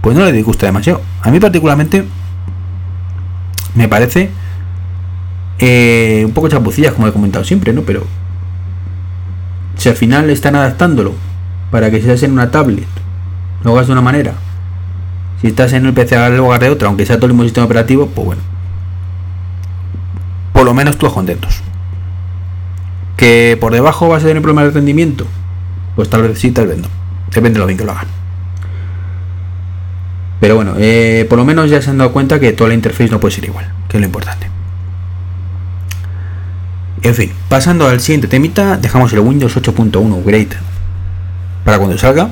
pues 0.00 0.16
no 0.16 0.24
le 0.24 0.32
disgusta 0.32 0.64
demasiado. 0.64 1.02
A 1.20 1.30
mí 1.30 1.38
particularmente 1.38 2.04
me 3.74 3.88
parece 3.88 4.30
eh, 5.58 6.22
un 6.24 6.32
poco 6.32 6.48
chapucillas, 6.48 6.94
como 6.94 7.08
he 7.08 7.12
comentado 7.12 7.44
siempre, 7.44 7.72
¿no? 7.72 7.82
Pero 7.82 8.06
si 9.76 9.88
al 9.88 9.96
final 9.96 10.30
están 10.30 10.56
adaptándolo 10.56 11.14
para 11.70 11.90
que 11.90 12.00
seas 12.00 12.22
en 12.22 12.32
una 12.32 12.50
tablet, 12.50 12.86
lo 13.64 13.72
hagas 13.72 13.86
de 13.86 13.92
una 13.92 14.02
manera, 14.02 14.34
si 15.40 15.48
estás 15.48 15.72
en 15.72 15.86
el 15.86 15.92
PC 15.92 16.16
hagas 16.16 16.38
lugar 16.38 16.60
de 16.60 16.70
otra, 16.70 16.88
aunque 16.88 17.04
sea 17.04 17.16
todo 17.16 17.26
el 17.26 17.32
mismo 17.32 17.44
sistema 17.44 17.66
operativo, 17.66 18.06
pues 18.06 18.26
bueno, 18.26 18.42
por 20.52 20.64
lo 20.64 20.74
menos 20.74 20.96
todos 20.96 21.12
contentos. 21.12 21.62
¿Que 23.16 23.58
por 23.60 23.72
debajo 23.72 24.08
vas 24.08 24.22
a 24.22 24.26
tener 24.26 24.42
problemas 24.42 24.66
de 24.66 24.70
rendimiento? 24.70 25.26
Pues 25.96 26.08
tal 26.08 26.22
vez 26.22 26.38
sí, 26.38 26.50
tal 26.52 26.68
vez 26.68 26.78
no. 26.78 26.88
Depende 27.26 27.54
de 27.54 27.58
lo 27.58 27.66
bien 27.66 27.78
que 27.78 27.84
lo 27.84 27.92
hagan. 27.92 28.06
Pero 30.40 30.56
bueno, 30.56 30.74
eh, 30.78 31.26
por 31.28 31.38
lo 31.38 31.44
menos 31.44 31.70
ya 31.70 31.82
se 31.82 31.90
han 31.90 31.98
dado 31.98 32.12
cuenta 32.12 32.40
que 32.40 32.52
toda 32.52 32.68
la 32.68 32.74
interfaz 32.74 33.10
no 33.10 33.20
puede 33.20 33.34
ser 33.34 33.44
igual, 33.44 33.72
que 33.88 33.96
es 33.96 34.00
lo 34.00 34.06
importante. 34.06 34.48
En 37.02 37.14
fin, 37.14 37.32
pasando 37.48 37.88
al 37.88 38.00
siguiente 38.00 38.28
temita, 38.28 38.76
dejamos 38.76 39.12
el 39.12 39.20
Windows 39.20 39.56
8.1 39.56 40.12
Upgrade 40.12 40.56
para 41.64 41.78
cuando 41.78 41.98
salga. 41.98 42.28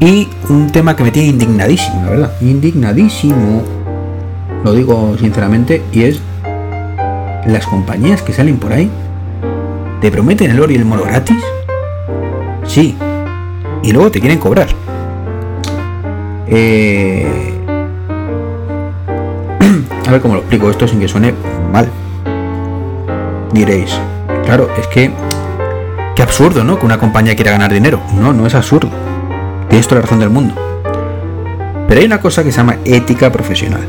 Y 0.00 0.28
un 0.48 0.70
tema 0.70 0.94
que 0.94 1.04
me 1.04 1.10
tiene 1.10 1.28
indignadísimo, 1.28 2.04
la 2.04 2.10
verdad. 2.10 2.32
Indignadísimo. 2.40 3.62
Lo 4.64 4.72
digo 4.72 5.16
sinceramente. 5.18 5.82
Y 5.92 6.02
es 6.02 6.20
las 7.46 7.66
compañías 7.66 8.22
que 8.22 8.32
salen 8.32 8.58
por 8.58 8.72
ahí 8.72 8.90
¿Te 10.00 10.10
prometen 10.10 10.50
el 10.50 10.60
oro 10.60 10.72
y 10.72 10.76
el 10.76 10.84
mono 10.84 11.04
gratis? 11.04 11.42
Sí. 12.66 12.94
Y 13.82 13.92
luego 13.92 14.10
te 14.10 14.20
quieren 14.20 14.38
cobrar. 14.38 14.68
Eh, 16.48 17.54
a 20.06 20.10
ver 20.10 20.20
cómo 20.20 20.34
lo 20.34 20.40
explico 20.40 20.70
esto 20.70 20.86
sin 20.86 21.00
que 21.00 21.08
suene 21.08 21.32
mal. 21.72 21.88
Diréis, 23.52 23.98
claro, 24.44 24.68
es 24.78 24.86
que... 24.88 25.12
Qué 26.14 26.22
absurdo, 26.22 26.64
¿no? 26.64 26.78
Que 26.78 26.86
una 26.86 26.98
compañía 26.98 27.36
quiera 27.36 27.50
ganar 27.52 27.72
dinero. 27.72 28.00
No, 28.14 28.32
no 28.32 28.46
es 28.46 28.54
absurdo. 28.54 28.88
Tienes 29.68 29.86
toda 29.86 30.00
la 30.00 30.06
razón 30.06 30.18
del 30.18 30.30
mundo. 30.30 30.54
Pero 31.86 32.00
hay 32.00 32.06
una 32.06 32.20
cosa 32.22 32.42
que 32.42 32.50
se 32.50 32.56
llama 32.56 32.78
ética 32.86 33.30
profesional. 33.30 33.86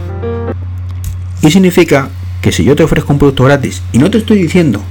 Y 1.42 1.50
significa 1.52 2.10
que 2.42 2.52
si 2.52 2.66
yo 2.66 2.76
te 2.76 2.84
ofrezco 2.84 3.14
un 3.14 3.20
producto 3.20 3.46
gratis 3.46 3.82
y 3.94 3.98
no 3.98 4.12
te 4.12 4.18
estoy 4.18 4.42
diciendo 4.42 4.82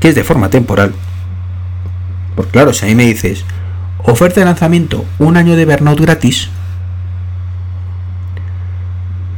que 0.00 0.08
es 0.08 0.14
de 0.14 0.24
forma 0.24 0.48
temporal. 0.48 0.94
Porque 2.34 2.52
claro, 2.52 2.72
si 2.72 2.86
a 2.86 2.88
mí 2.88 2.94
me 2.94 3.04
dices, 3.04 3.44
oferta 4.02 4.40
de 4.40 4.46
lanzamiento, 4.46 5.04
un 5.18 5.36
año 5.36 5.56
de 5.56 5.66
burnout 5.66 6.00
gratis, 6.00 6.48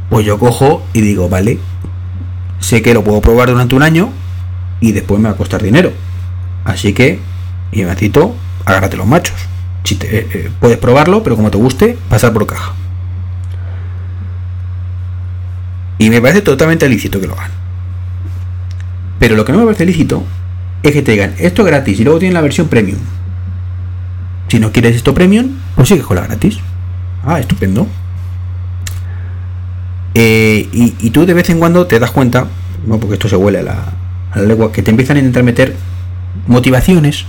pues 0.09 0.25
yo 0.25 0.39
cojo 0.39 0.83
y 0.93 1.01
digo, 1.01 1.27
vale, 1.27 1.59
sé 2.59 2.81
que 2.81 2.93
lo 2.93 3.03
puedo 3.03 3.19
probar 3.21 3.49
durante 3.49 3.75
un 3.75 3.83
año 3.83 4.09
y 4.79 4.91
después 4.91 5.19
me 5.19 5.29
va 5.29 5.35
a 5.35 5.37
costar 5.37 5.61
dinero. 5.61 5.91
Así 6.63 6.93
que, 6.93 7.19
y 7.71 7.83
me 7.83 7.95
cito, 7.95 8.35
agárrate 8.65 8.97
los 8.97 9.07
machos. 9.07 9.35
Si 9.83 9.95
te, 9.95 10.07
eh, 10.07 10.27
eh, 10.33 10.51
puedes 10.59 10.77
probarlo, 10.77 11.23
pero 11.23 11.35
como 11.35 11.51
te 11.51 11.57
guste, 11.57 11.97
pasar 12.09 12.33
por 12.33 12.45
caja. 12.45 12.73
Y 15.97 16.09
me 16.09 16.21
parece 16.21 16.41
totalmente 16.41 16.87
lícito 16.87 17.19
que 17.19 17.27
lo 17.27 17.33
hagan. 17.33 17.51
Pero 19.19 19.35
lo 19.35 19.45
que 19.45 19.51
no 19.51 19.59
me 19.59 19.65
parece 19.65 19.85
lícito 19.85 20.23
es 20.83 20.91
que 20.91 21.01
te 21.01 21.11
digan 21.11 21.33
esto 21.39 21.63
gratis 21.63 21.99
y 21.99 22.03
luego 22.03 22.19
tienen 22.19 22.35
la 22.35 22.41
versión 22.41 22.67
premium. 22.67 22.99
Si 24.47 24.59
no 24.59 24.71
quieres 24.71 24.95
esto 24.95 25.13
premium, 25.13 25.57
pues 25.75 25.89
sigue 25.89 26.01
con 26.01 26.17
la 26.17 26.27
gratis. 26.27 26.59
Ah, 27.25 27.39
estupendo. 27.39 27.87
Eh, 30.13 30.67
y, 30.71 31.09
tú 31.11 31.25
de 31.25 31.33
vez 31.33 31.49
en 31.49 31.59
cuando 31.59 31.85
te 31.85 31.99
das 31.99 32.11
cuenta, 32.11 32.47
no, 32.87 32.99
porque 32.99 33.15
esto 33.15 33.29
se 33.29 33.35
huele 33.35 33.59
a 33.59 33.63
la, 33.63 33.93
la 34.41 34.71
que 34.71 34.81
te 34.81 34.91
empiezan 34.91 35.17
a 35.17 35.19
intentar 35.19 35.43
meter 35.43 35.75
motivaciones 36.47 37.25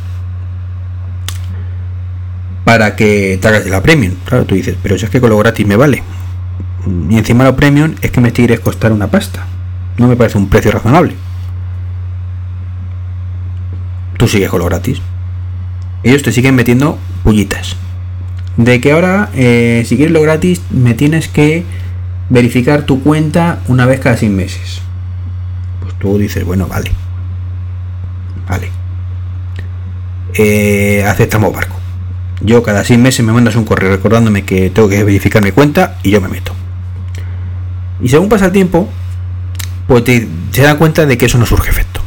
para 2.64 2.96
que 2.96 3.38
te 3.40 3.48
hagas 3.48 3.64
de 3.64 3.70
la 3.70 3.82
premium. 3.82 4.14
Claro, 4.24 4.44
tú 4.44 4.54
dices, 4.54 4.76
pero 4.82 4.98
si 4.98 5.04
es 5.04 5.10
que 5.10 5.20
con 5.20 5.30
lo 5.30 5.38
gratis 5.38 5.66
me 5.66 5.76
vale. 5.76 6.02
Y 7.10 7.16
encima 7.16 7.44
lo 7.44 7.56
premium 7.56 7.94
es 8.02 8.10
que 8.10 8.20
me 8.20 8.30
tienes 8.30 8.60
costar 8.60 8.92
una 8.92 9.08
pasta. 9.08 9.46
No 9.96 10.06
me 10.06 10.16
parece 10.16 10.38
un 10.38 10.48
precio 10.48 10.70
razonable 10.70 11.14
tú 14.18 14.28
sigues 14.28 14.50
con 14.50 14.58
lo 14.58 14.66
gratis. 14.66 15.00
ellos 16.02 16.22
te 16.22 16.32
siguen 16.32 16.54
metiendo 16.54 16.98
pullitas. 17.24 17.76
De 18.56 18.80
que 18.80 18.92
ahora, 18.92 19.30
eh, 19.34 19.84
si 19.86 19.96
quieres 19.96 20.12
lo 20.12 20.20
gratis, 20.20 20.60
me 20.70 20.94
tienes 20.94 21.28
que 21.28 21.64
verificar 22.28 22.82
tu 22.82 23.00
cuenta 23.02 23.60
una 23.68 23.86
vez 23.86 24.00
cada 24.00 24.16
seis 24.16 24.30
meses. 24.30 24.82
Tú 25.98 26.18
dices, 26.18 26.44
bueno, 26.44 26.66
vale. 26.66 26.90
Vale. 28.48 28.70
Eh, 30.34 31.04
aceptamos 31.06 31.52
barco. 31.52 31.76
Yo 32.40 32.62
cada 32.62 32.84
seis 32.84 32.98
meses 32.98 33.24
me 33.24 33.32
mandas 33.32 33.56
un 33.56 33.64
correo 33.64 33.90
recordándome 33.90 34.44
que 34.44 34.70
tengo 34.70 34.88
que 34.88 35.02
verificar 35.02 35.42
mi 35.42 35.50
cuenta 35.50 35.98
y 36.02 36.10
yo 36.10 36.20
me 36.20 36.28
meto. 36.28 36.52
Y 38.00 38.08
según 38.08 38.28
pasa 38.28 38.46
el 38.46 38.52
tiempo, 38.52 38.88
pues 39.88 40.04
te, 40.04 40.28
se 40.52 40.62
dan 40.62 40.76
cuenta 40.76 41.04
de 41.06 41.18
que 41.18 41.26
eso 41.26 41.38
no 41.38 41.46
surge 41.46 41.70
efecto. 41.70 42.00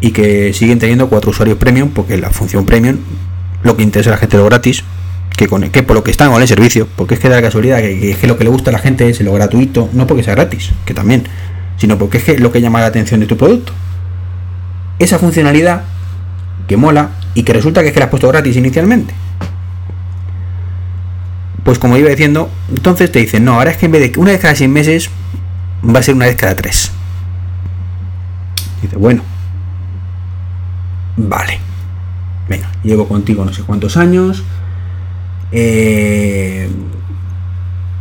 Y 0.00 0.10
que 0.10 0.52
siguen 0.52 0.78
teniendo 0.78 1.08
cuatro 1.08 1.30
usuarios 1.30 1.56
premium, 1.56 1.90
porque 1.90 2.18
la 2.18 2.30
función 2.30 2.66
premium, 2.66 2.98
lo 3.62 3.76
que 3.76 3.82
interesa 3.82 4.10
a 4.10 4.12
la 4.12 4.18
gente 4.18 4.36
lo 4.36 4.44
gratis, 4.44 4.84
que, 5.36 5.48
con, 5.48 5.62
que 5.70 5.82
por 5.82 5.96
lo 5.96 6.04
que 6.04 6.10
están 6.10 6.30
con 6.30 6.42
el 6.42 6.48
servicio, 6.48 6.86
porque 6.96 7.14
es 7.14 7.20
que 7.20 7.28
da 7.28 7.36
la 7.36 7.42
casualidad 7.42 7.78
que, 7.78 8.16
que, 8.20 8.26
lo 8.26 8.36
que 8.36 8.44
le 8.44 8.50
gusta 8.50 8.70
a 8.70 8.72
la 8.72 8.78
gente 8.78 9.08
es 9.08 9.20
lo 9.20 9.32
gratuito, 9.32 9.88
no 9.92 10.06
porque 10.06 10.22
sea 10.22 10.34
gratis, 10.34 10.70
que 10.84 10.94
también, 10.94 11.24
sino 11.78 11.96
porque 11.96 12.18
es 12.18 12.40
lo 12.40 12.52
que 12.52 12.60
llama 12.60 12.80
la 12.80 12.86
atención 12.86 13.20
de 13.20 13.26
tu 13.26 13.36
producto. 13.36 13.72
Esa 14.98 15.18
funcionalidad 15.18 15.84
que 16.66 16.76
mola 16.76 17.10
y 17.34 17.44
que 17.44 17.52
resulta 17.52 17.82
que 17.82 17.88
es 17.88 17.94
que 17.94 18.00
la 18.00 18.06
has 18.06 18.10
puesto 18.10 18.28
gratis 18.28 18.56
inicialmente. 18.56 19.14
Pues 21.64 21.78
como 21.78 21.96
iba 21.96 22.10
diciendo, 22.10 22.50
entonces 22.68 23.10
te 23.12 23.20
dicen, 23.20 23.44
no, 23.44 23.54
ahora 23.54 23.70
es 23.70 23.76
que 23.76 23.86
en 23.86 23.92
vez 23.92 24.12
de 24.12 24.18
una 24.18 24.32
vez 24.32 24.40
cada 24.40 24.54
seis 24.54 24.68
meses, 24.68 25.10
va 25.84 26.00
a 26.00 26.02
ser 26.02 26.14
una 26.14 26.26
vez 26.26 26.36
cada 26.36 26.56
tres. 26.56 26.90
Dice, 28.82 28.96
bueno, 28.96 29.22
vale. 31.16 31.60
Venga, 32.48 32.70
llevo 32.82 33.06
contigo 33.06 33.44
no 33.44 33.52
sé 33.52 33.62
cuántos 33.62 33.96
años. 33.96 34.42
Eh, 35.52 36.68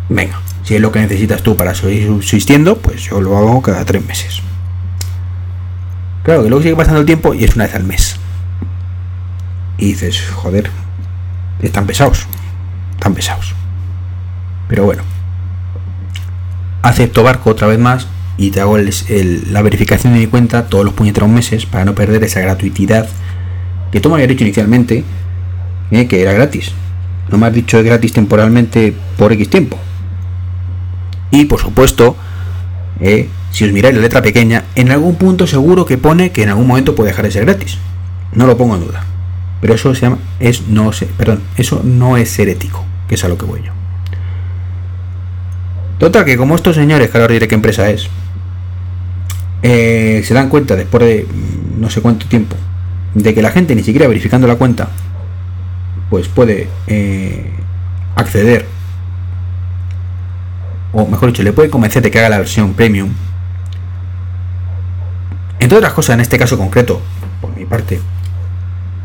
venga, 0.10 0.40
si 0.68 0.76
es 0.76 0.82
lo 0.82 0.92
que 0.92 1.00
necesitas 1.00 1.44
tú 1.44 1.56
para 1.56 1.74
seguir 1.74 2.08
subsistiendo, 2.08 2.78
pues 2.78 3.04
yo 3.04 3.22
lo 3.22 3.38
hago 3.38 3.62
cada 3.62 3.86
tres 3.86 4.06
meses. 4.06 4.42
Claro 6.24 6.44
que 6.44 6.50
luego 6.50 6.62
sigue 6.62 6.76
pasando 6.76 7.00
el 7.00 7.06
tiempo 7.06 7.34
y 7.34 7.46
es 7.46 7.56
una 7.56 7.64
vez 7.64 7.76
al 7.76 7.86
mes. 7.86 8.18
Y 9.78 9.86
dices, 9.86 10.22
joder, 10.30 10.70
están 11.62 11.88
pesados. 11.88 12.28
Están 12.96 13.14
pesados. 13.14 13.56
Pero 14.68 14.84
bueno. 14.84 15.04
Acepto 16.82 17.24
barco 17.24 17.52
otra 17.52 17.68
vez 17.68 17.80
más 17.80 18.08
y 18.36 18.52
te 18.52 18.60
hago 18.60 18.78
la 18.78 19.62
verificación 19.62 20.16
de 20.16 20.20
mi 20.20 20.28
cuenta 20.28 20.66
todos 20.66 20.84
los 20.84 20.94
puñeteros 20.94 21.30
meses 21.30 21.66
para 21.66 21.86
no 21.86 21.96
perder 21.96 22.26
esa 22.26 22.42
gratuidad 22.42 23.08
que 23.90 24.02
tú 24.02 24.10
me 24.10 24.16
habías 24.16 24.28
dicho 24.28 24.44
inicialmente 24.44 25.06
eh, 25.92 26.08
que 26.10 26.22
era 26.22 26.34
gratis. 26.34 26.74
No 27.32 27.38
me 27.38 27.48
has 27.48 27.54
dicho 27.54 27.82
gratis 27.82 28.12
temporalmente 28.12 28.94
por 29.18 29.32
X 29.32 29.50
tiempo. 29.50 29.80
Y 31.32 31.46
por 31.46 31.60
supuesto, 31.60 32.16
eh, 33.00 33.30
si 33.52 33.66
os 33.66 33.72
miráis 33.72 33.96
la 33.96 34.02
letra 34.02 34.22
pequeña, 34.22 34.66
en 34.76 34.92
algún 34.92 35.16
punto 35.16 35.48
seguro 35.48 35.86
que 35.86 35.98
pone 35.98 36.32
que 36.32 36.44
en 36.44 36.50
algún 36.50 36.68
momento 36.68 36.96
puede 36.96 37.10
dejar 37.10 37.26
de 37.26 37.32
ser 37.32 37.46
gratis. 37.46 37.78
No 38.34 38.46
lo 38.48 38.58
pongo 38.58 38.76
en 38.76 38.86
duda. 38.86 39.04
Pero 39.62 39.74
eso 39.74 39.94
se 39.96 40.02
llama, 40.02 40.20
es 40.40 40.68
no 40.68 40.94
sé, 40.94 41.08
perdón, 41.18 41.42
eso 41.58 41.82
no 41.84 42.18
es 42.18 42.30
ser 42.30 42.48
ético, 42.50 42.86
que 43.08 43.16
es 43.16 43.24
a 43.24 43.28
lo 43.28 43.38
que 43.38 43.46
voy 43.46 43.62
yo. 43.64 43.72
Total, 45.98 46.26
que 46.26 46.38
como 46.38 46.56
estos 46.56 46.76
señores, 46.76 47.10
que 47.10 47.18
ahora 47.18 47.34
diré 47.34 47.48
qué 47.48 47.56
empresa 47.56 47.90
es, 47.90 48.08
eh, 49.64 50.22
se 50.24 50.34
dan 50.36 50.50
cuenta 50.50 50.76
después 50.76 51.04
de 51.04 51.26
mm, 51.26 51.82
no 51.82 51.90
sé 51.90 52.02
cuánto 52.02 52.28
tiempo 52.28 52.56
de 53.16 53.34
que 53.34 53.42
la 53.42 53.50
gente 53.50 53.76
ni 53.76 53.84
siquiera 53.84 54.08
verificando 54.08 54.48
la 54.48 54.56
cuenta, 54.56 54.90
pues 56.10 56.28
puede 56.28 56.70
eh, 56.88 57.52
acceder, 58.16 58.66
o 60.98 61.06
mejor 61.06 61.30
dicho, 61.30 61.44
le 61.44 61.54
puede 61.54 61.70
convencer 61.70 62.02
de 62.02 62.10
que 62.10 62.18
haga 62.18 62.30
la 62.30 62.40
versión 62.40 62.74
premium. 62.74 63.10
Entre 65.60 65.78
otras 65.78 65.94
cosas, 65.94 66.16
en 66.16 66.22
este 66.22 66.40
caso 66.40 66.58
concreto, 66.58 67.00
por 67.40 67.56
mi 67.56 67.66
parte, 67.66 68.00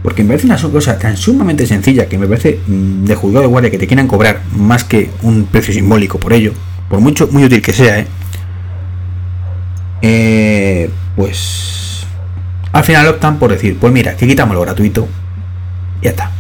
porque 0.03 0.23
me 0.23 0.29
parece 0.29 0.47
una 0.47 0.57
cosa 0.57 0.99
tan 0.99 1.19
sumamente 1.19 1.67
sencilla 1.67 2.07
que 2.07 2.17
me 2.17 2.27
parece 2.27 2.61
mm, 2.67 3.05
de 3.05 3.15
juzgado 3.15 3.43
de 3.43 3.49
guardia 3.49 3.71
que 3.71 3.77
te 3.77 3.87
quieran 3.87 4.09
cobrar 4.09 4.41
más 4.57 4.85
que 4.85 5.11
un 5.21 5.45
precio 5.45 5.75
simbólico 5.75 6.19
por 6.19 6.33
ello, 6.33 6.55
por 6.89 7.01
mucho 7.01 7.29
muy 7.31 7.45
útil 7.45 7.61
que 7.61 7.75
sea, 7.75 7.99
¿eh? 7.99 8.07
Eh, 10.01 10.91
pues 11.15 12.07
al 12.73 12.85
final 12.85 13.07
optan 13.09 13.39
por 13.39 13.53
decir, 13.53 13.77
pues 13.79 13.93
mira, 13.93 14.17
que 14.17 14.27
quitamos 14.27 14.55
lo 14.55 14.63
gratuito 14.63 15.07
y 16.01 16.05
ya 16.05 16.11
está. 16.11 16.31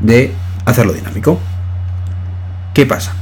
de 0.00 0.32
hacerlo 0.64 0.92
dinámico. 0.92 1.38
¿Qué 2.74 2.86
pasa? 2.86 3.14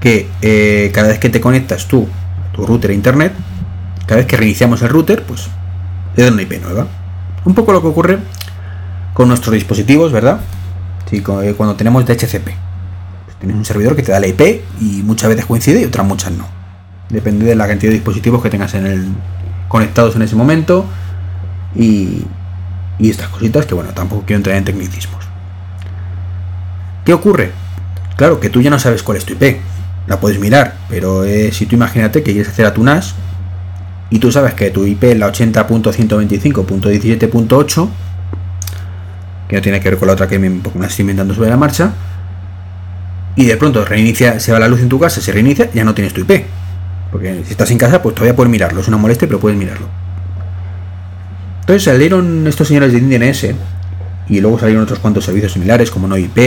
Que 0.00 0.28
eh, 0.40 0.90
cada 0.94 1.08
vez 1.08 1.18
que 1.18 1.28
te 1.28 1.40
conectas 1.40 1.86
tú 1.86 2.08
tu 2.52 2.66
router 2.66 2.90
a 2.90 2.94
internet, 2.94 3.32
cada 4.06 4.16
vez 4.16 4.26
que 4.26 4.36
reiniciamos 4.36 4.82
el 4.82 4.88
router, 4.88 5.22
pues 5.22 5.48
te 6.14 6.22
dan 6.22 6.34
una 6.34 6.42
IP 6.42 6.60
nueva. 6.60 6.86
Un 7.44 7.54
poco 7.54 7.72
lo 7.72 7.80
que 7.80 7.88
ocurre 7.88 8.18
con 9.14 9.28
nuestros 9.28 9.54
dispositivos, 9.54 10.12
¿verdad? 10.12 10.40
Sí, 11.08 11.22
eh, 11.42 11.54
cuando 11.56 11.76
tenemos 11.76 12.04
DHCP. 12.06 12.44
Pues 13.24 13.36
tienes 13.38 13.56
un 13.56 13.64
servidor 13.64 13.96
que 13.96 14.02
te 14.02 14.12
da 14.12 14.20
la 14.20 14.26
IP 14.26 14.62
y 14.80 15.02
muchas 15.02 15.28
veces 15.28 15.46
coincide 15.46 15.80
y 15.80 15.84
otras 15.84 16.06
muchas 16.06 16.32
no. 16.32 16.46
Depende 17.08 17.44
de 17.44 17.56
la 17.56 17.66
cantidad 17.66 17.90
de 17.90 17.96
dispositivos 17.96 18.42
que 18.42 18.50
tengas 18.50 18.74
en 18.74 18.86
el, 18.86 19.08
conectados 19.68 20.16
en 20.16 20.22
ese 20.22 20.36
momento 20.36 20.86
y, 21.74 22.24
y 22.98 23.10
estas 23.10 23.28
cositas 23.28 23.66
que, 23.66 23.74
bueno, 23.74 23.90
tampoco 23.90 24.24
quiero 24.26 24.38
entrar 24.38 24.56
en 24.56 24.64
tecnicismos. 24.64 25.24
¿Qué 27.04 27.12
ocurre? 27.12 27.52
Claro, 28.16 28.38
que 28.38 28.50
tú 28.50 28.60
ya 28.60 28.70
no 28.70 28.78
sabes 28.78 29.02
cuál 29.02 29.18
es 29.18 29.24
tu 29.24 29.32
IP. 29.32 29.60
La 30.06 30.20
puedes 30.20 30.38
mirar, 30.40 30.76
pero 30.88 31.24
eh, 31.24 31.52
si 31.52 31.66
tú 31.66 31.76
imagínate 31.76 32.22
que 32.22 32.32
quieres 32.32 32.52
hacer 32.52 32.64
a 32.66 32.74
tu 32.74 32.82
NAS 32.82 33.14
y 34.10 34.18
tú 34.18 34.32
sabes 34.32 34.54
que 34.54 34.70
tu 34.70 34.86
IP 34.86 35.04
es 35.04 35.18
la 35.18 35.32
80.125.17.8, 35.32 37.88
que 39.48 39.56
no 39.56 39.62
tiene 39.62 39.80
que 39.80 39.90
ver 39.90 39.98
con 39.98 40.08
la 40.08 40.14
otra 40.14 40.26
que 40.26 40.38
me, 40.38 40.60
estoy 40.86 41.02
inventando 41.02 41.34
sobre 41.34 41.50
la 41.50 41.56
marcha, 41.56 41.92
y 43.36 43.46
de 43.46 43.56
pronto 43.56 43.84
reinicia, 43.84 44.40
se 44.40 44.52
va 44.52 44.58
la 44.58 44.68
luz 44.68 44.80
en 44.80 44.88
tu 44.88 44.98
casa, 44.98 45.20
se 45.20 45.32
reinicia, 45.32 45.70
ya 45.72 45.84
no 45.84 45.94
tienes 45.94 46.12
tu 46.12 46.22
IP. 46.22 46.44
Porque 47.12 47.42
si 47.44 47.52
estás 47.52 47.70
en 47.70 47.78
casa, 47.78 48.02
pues 48.02 48.14
todavía 48.14 48.36
puedes 48.36 48.50
mirarlo. 48.50 48.80
Es 48.80 48.88
una 48.88 48.96
molestia, 48.96 49.28
pero 49.28 49.40
puedes 49.40 49.58
mirarlo. 49.58 49.86
Entonces 51.60 51.84
salieron 51.84 52.46
estos 52.46 52.68
señores 52.68 52.92
de 52.92 53.00
DNS 53.00 53.46
y 54.28 54.40
luego 54.40 54.58
salieron 54.58 54.82
otros 54.82 54.98
cuantos 54.98 55.24
servicios 55.24 55.52
similares 55.52 55.90
como 55.90 56.08
NoIP, 56.08 56.38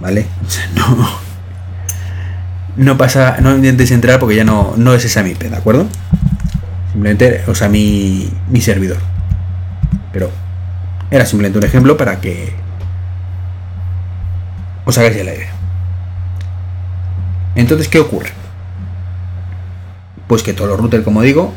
¿Vale? 0.00 0.26
no. 0.74 1.08
No 2.76 2.96
pasa. 2.96 3.38
No 3.40 3.54
intentes 3.54 3.90
entrar 3.90 4.20
porque 4.20 4.36
ya 4.36 4.44
no, 4.44 4.74
no 4.76 4.94
es 4.94 5.04
esa 5.04 5.22
mi 5.22 5.30
IP, 5.30 5.44
¿de 5.44 5.56
acuerdo? 5.56 5.88
Simplemente, 6.98 7.44
o 7.46 7.54
sea, 7.54 7.68
mi, 7.68 8.28
mi 8.48 8.60
servidor. 8.60 8.96
Pero 10.12 10.32
era 11.12 11.24
simplemente 11.24 11.56
un 11.56 11.64
ejemplo 11.64 11.96
para 11.96 12.20
que 12.20 12.52
os 14.84 14.98
hagáis 14.98 15.14
la 15.24 15.32
idea. 15.32 15.52
Entonces, 17.54 17.86
¿qué 17.86 18.00
ocurre? 18.00 18.30
Pues 20.26 20.42
que 20.42 20.52
todos 20.52 20.68
los 20.70 20.80
routers, 20.80 21.04
como 21.04 21.22
digo, 21.22 21.52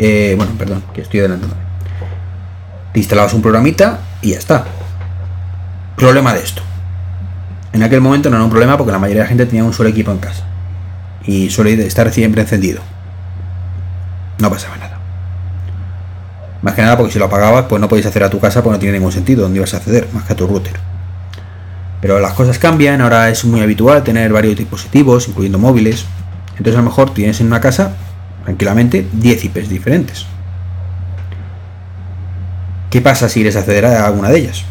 eh, 0.00 0.34
bueno, 0.36 0.50
perdón, 0.58 0.82
que 0.92 1.02
estoy 1.02 1.20
adelantándome. 1.20 1.62
Te 2.92 2.98
instalabas 2.98 3.34
un 3.34 3.42
programita 3.42 4.00
y 4.20 4.32
ya 4.32 4.38
está. 4.38 4.64
Problema 5.94 6.34
de 6.34 6.40
esto. 6.40 6.60
En 7.72 7.84
aquel 7.84 8.00
momento 8.00 8.30
no 8.30 8.34
era 8.34 8.44
un 8.44 8.50
problema 8.50 8.76
porque 8.76 8.90
la 8.90 8.98
mayoría 8.98 9.22
de 9.22 9.26
la 9.26 9.28
gente 9.28 9.46
tenía 9.46 9.62
un 9.62 9.72
solo 9.72 9.90
equipo 9.90 10.10
en 10.10 10.18
casa. 10.18 10.44
Y 11.24 11.50
suele 11.50 11.86
estar 11.86 12.10
siempre 12.10 12.42
encendido. 12.42 12.82
No 14.38 14.50
pasaba 14.50 14.76
nada. 14.76 14.98
Más 16.62 16.74
que 16.74 16.82
nada 16.82 16.96
porque 16.96 17.12
si 17.12 17.18
lo 17.18 17.26
apagabas, 17.26 17.66
pues 17.66 17.80
no 17.80 17.88
podéis 17.88 18.06
hacer 18.06 18.24
a 18.24 18.30
tu 18.30 18.40
casa, 18.40 18.62
pues 18.62 18.72
no 18.72 18.78
tiene 18.78 18.98
ningún 18.98 19.12
sentido 19.12 19.42
dónde 19.42 19.58
ibas 19.58 19.74
a 19.74 19.76
acceder, 19.76 20.08
más 20.12 20.24
que 20.24 20.32
a 20.32 20.36
tu 20.36 20.46
router. 20.46 20.72
Pero 22.00 22.20
las 22.20 22.32
cosas 22.32 22.58
cambian, 22.58 23.00
ahora 23.00 23.28
es 23.30 23.44
muy 23.44 23.60
habitual 23.60 24.02
tener 24.02 24.32
varios 24.32 24.56
dispositivos, 24.56 25.28
incluyendo 25.28 25.58
móviles. 25.58 26.06
Entonces 26.50 26.74
a 26.74 26.78
lo 26.78 26.84
mejor 26.84 27.12
tienes 27.12 27.40
en 27.40 27.48
una 27.48 27.60
casa 27.60 27.96
tranquilamente 28.44 29.06
10 29.12 29.44
IPs 29.44 29.68
diferentes. 29.68 30.26
¿Qué 32.90 33.00
pasa 33.00 33.28
si 33.28 33.40
quieres 33.40 33.56
acceder 33.56 33.86
a 33.86 34.06
alguna 34.06 34.30
de 34.30 34.38
ellas? 34.38 34.64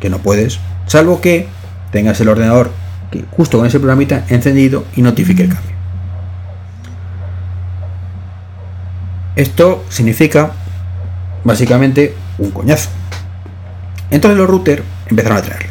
Que 0.00 0.08
no 0.08 0.18
puedes, 0.18 0.60
salvo 0.86 1.20
que 1.20 1.48
tengas 1.92 2.20
el 2.20 2.28
ordenador 2.28 2.70
que 3.10 3.24
justo 3.30 3.58
con 3.58 3.66
ese 3.66 3.78
programita 3.78 4.24
encendido 4.28 4.84
y 4.94 5.02
notifique 5.02 5.42
el 5.42 5.54
cambio. 5.54 5.75
Esto 9.36 9.84
significa 9.90 10.52
básicamente 11.44 12.14
un 12.38 12.50
coñazo. 12.50 12.90
Entonces 14.10 14.38
los 14.38 14.48
routers 14.48 14.82
empezaron 15.08 15.38
a 15.38 15.42
traerlo. 15.42 15.70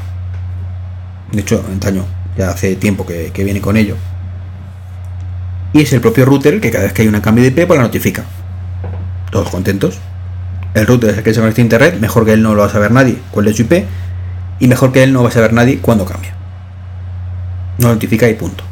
De 1.32 1.42
hecho, 1.42 1.64
antaño, 1.70 2.06
ya 2.38 2.50
hace 2.50 2.76
tiempo 2.76 3.06
que, 3.06 3.32
viene 3.36 3.62
con 3.62 3.78
ello 3.78 3.96
y 5.74 5.82
es 5.82 5.92
el 5.92 6.00
propio 6.00 6.26
router 6.26 6.62
que 6.62 6.72
cada 6.72 6.86
vez 6.86 6.94
que 6.94 7.02
hay 7.02 7.10
un 7.10 7.20
cambio 7.20 7.44
de 7.44 7.50
IP 7.50 7.68
pues 7.68 7.78
la 7.78 7.84
notifica. 7.84 8.24
Todos 9.30 9.50
contentos. 9.50 10.00
El 10.74 10.88
router 10.88 11.10
es 11.10 11.18
el 11.18 11.24
que 11.24 11.34
se 11.34 11.42
conecta 11.42 11.62
a 11.62 11.64
internet, 11.64 11.98
mejor 12.00 12.24
que 12.26 12.32
él 12.32 12.42
no 12.42 12.54
lo 12.54 12.62
va 12.62 12.68
a 12.68 12.72
saber 12.72 12.92
nadie 12.92 13.18
cuál 13.32 13.48
es 13.48 13.58
su 13.58 13.64
IP 13.64 13.84
y 14.60 14.68
mejor 14.68 14.94
que 14.94 15.04
él 15.04 15.12
no 15.12 15.24
va 15.24 15.30
a 15.30 15.32
saber 15.34 15.52
nadie 15.52 15.80
cuándo 15.80 16.06
cambia. 16.06 16.34
No 17.78 17.90
notifica 17.90 18.30
y 18.30 18.36
punto. 18.36 18.64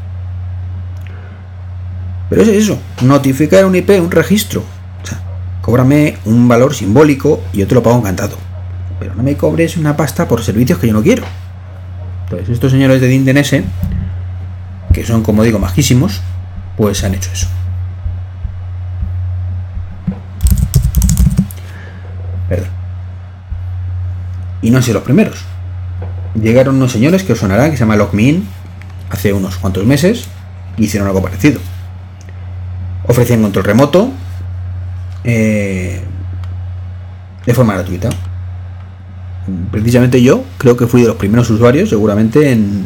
Pero 2.30 2.42
es 2.42 2.48
eso, 2.48 2.80
notificar 3.02 3.66
un 3.66 3.76
IP, 3.76 3.90
un 4.00 4.12
registro. 4.12 4.64
Cóbrame 5.64 6.18
un 6.26 6.50
valor 6.50 6.76
simbólico 6.76 7.42
y 7.54 7.60
yo 7.60 7.68
te 7.68 7.74
lo 7.74 7.82
pago 7.82 7.98
encantado. 7.98 8.36
Pero 9.00 9.16
no 9.16 9.24
me 9.24 9.38
cobres 9.38 9.78
una 9.78 9.96
pasta 9.96 10.28
por 10.28 10.44
servicios 10.44 10.78
que 10.78 10.88
yo 10.88 10.94
no 10.94 11.02
quiero. 11.02 11.24
Entonces, 12.26 12.50
estos 12.50 12.74
señores 12.74 13.00
de 13.00 13.08
DNS, 13.08 13.64
que 14.92 15.06
son 15.06 15.24
como 15.24 15.42
digo 15.42 15.60
majísimos, 15.60 16.20
pues 16.76 17.06
han 17.06 17.14
hecho 17.14 17.30
eso. 17.32 17.48
Perdón. 22.50 22.68
Y 24.62 24.70
no 24.70 24.80
han 24.80 24.84
sido 24.84 24.96
los 24.96 25.04
primeros. 25.04 25.46
Llegaron 26.36 26.76
unos 26.76 26.92
señores 26.92 27.24
que 27.24 27.32
os 27.32 27.40
sonarán, 27.40 27.72
que 27.72 27.78
se 27.78 27.84
llama 27.84 27.96
LogMeIn, 27.96 28.46
hace 29.10 29.32
unos 29.32 29.56
cuantos 29.56 29.86
meses, 29.86 30.26
y 30.76 30.84
hicieron 30.84 31.08
algo 31.08 31.22
parecido. 31.22 31.62
Ofrecían 33.08 33.42
control 33.42 33.64
remoto 33.64 34.12
eh, 35.24 36.00
de 37.46 37.54
forma 37.54 37.74
gratuita. 37.74 38.10
Precisamente 39.72 40.22
yo 40.22 40.44
creo 40.58 40.78
que 40.78 40.88
fui 40.88 41.02
de 41.02 41.08
los 41.08 41.18
primeros 41.18 41.50
usuarios, 41.50 41.90
seguramente 41.90 42.52
en, 42.52 42.86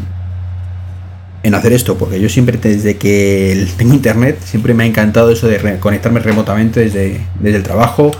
en 1.43 1.55
hacer 1.55 1.73
esto, 1.73 1.97
porque 1.97 2.19
yo 2.19 2.29
siempre, 2.29 2.57
desde 2.57 2.97
que 2.97 3.67
tengo 3.77 3.93
internet, 3.93 4.39
siempre 4.43 4.73
me 4.73 4.83
ha 4.83 4.87
encantado 4.87 5.31
eso 5.31 5.47
de 5.47 5.79
conectarme 5.79 6.19
remotamente 6.19 6.79
desde, 6.79 7.21
desde 7.39 7.57
el 7.57 7.63
trabajo 7.63 8.11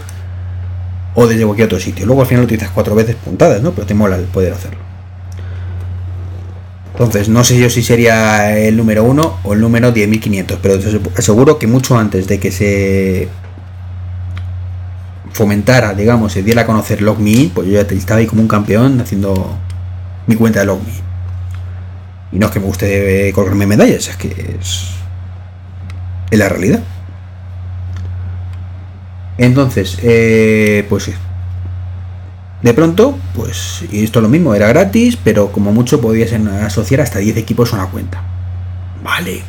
o 1.16 1.26
desde 1.26 1.46
cualquier 1.46 1.66
otro 1.66 1.80
sitio. 1.80 2.06
Luego 2.06 2.22
al 2.22 2.28
final 2.28 2.42
lo 2.42 2.46
utilizas 2.46 2.70
cuatro 2.70 2.94
veces 2.94 3.16
puntadas, 3.16 3.62
¿no? 3.62 3.72
Pero 3.72 3.88
te 3.88 3.96
mola 3.96 4.18
el 4.18 4.26
poder 4.26 4.54
hacerlo. 4.54 4.80
Entonces, 6.92 7.30
no 7.30 7.44
sé 7.44 7.60
yo 7.60 7.70
si 7.70 7.84
sería 7.84 8.58
el 8.58 8.76
número 8.78 9.04
uno 9.04 9.38
o 9.44 9.54
el 9.54 9.62
número 9.62 9.94
10.500, 9.94 10.58
pero 10.62 10.80
aseguro 11.16 11.60
que 11.60 11.68
mucho 11.68 11.98
antes 11.98 12.28
de 12.28 12.40
que 12.40 12.52
se 12.52 13.30
fomentara, 15.38 15.94
digamos, 15.94 16.34
se 16.34 16.42
diera 16.42 16.64
a 16.64 16.66
conocer 16.66 17.02
LogMe, 17.02 17.52
pues 17.54 17.68
yo 17.68 17.74
ya 17.74 17.82
estaba 17.82 18.20
ahí 18.20 18.26
como 18.26 18.42
un 18.42 18.48
campeón 18.48 19.00
haciendo 19.00 19.56
mi 20.26 20.36
cuenta 20.36 20.62
de 20.62 20.66
LogMe. 20.66 20.92
Y 22.32 22.40
no 22.40 22.48
es 22.48 22.52
que 22.52 22.60
me 22.60 22.66
guste 22.66 23.32
colgarme 23.34 23.68
medallas, 23.68 24.10
es 24.10 24.18
que 24.18 24.58
es, 24.60 24.88
es 26.32 26.40
la 26.40 26.50
realidad. 26.50 26.82
Entonces, 29.38 30.00
eh, 30.02 30.86
pues 30.90 31.12
de 32.64 32.74
pronto, 32.74 33.18
pues, 33.36 33.84
y 33.92 34.04
esto 34.04 34.20
es 34.20 34.24
lo 34.24 34.30
mismo, 34.30 34.56
era 34.56 34.68
gratis, 34.68 35.18
pero 35.24 35.52
como 35.52 35.72
mucho 35.72 36.02
podías 36.02 36.34
asociar 36.34 37.02
hasta 37.02 37.20
10 37.20 37.38
equipos 37.38 37.72
a 37.72 37.78
una 37.78 37.86
cuenta. 37.86 38.24
Vale, 39.04 39.44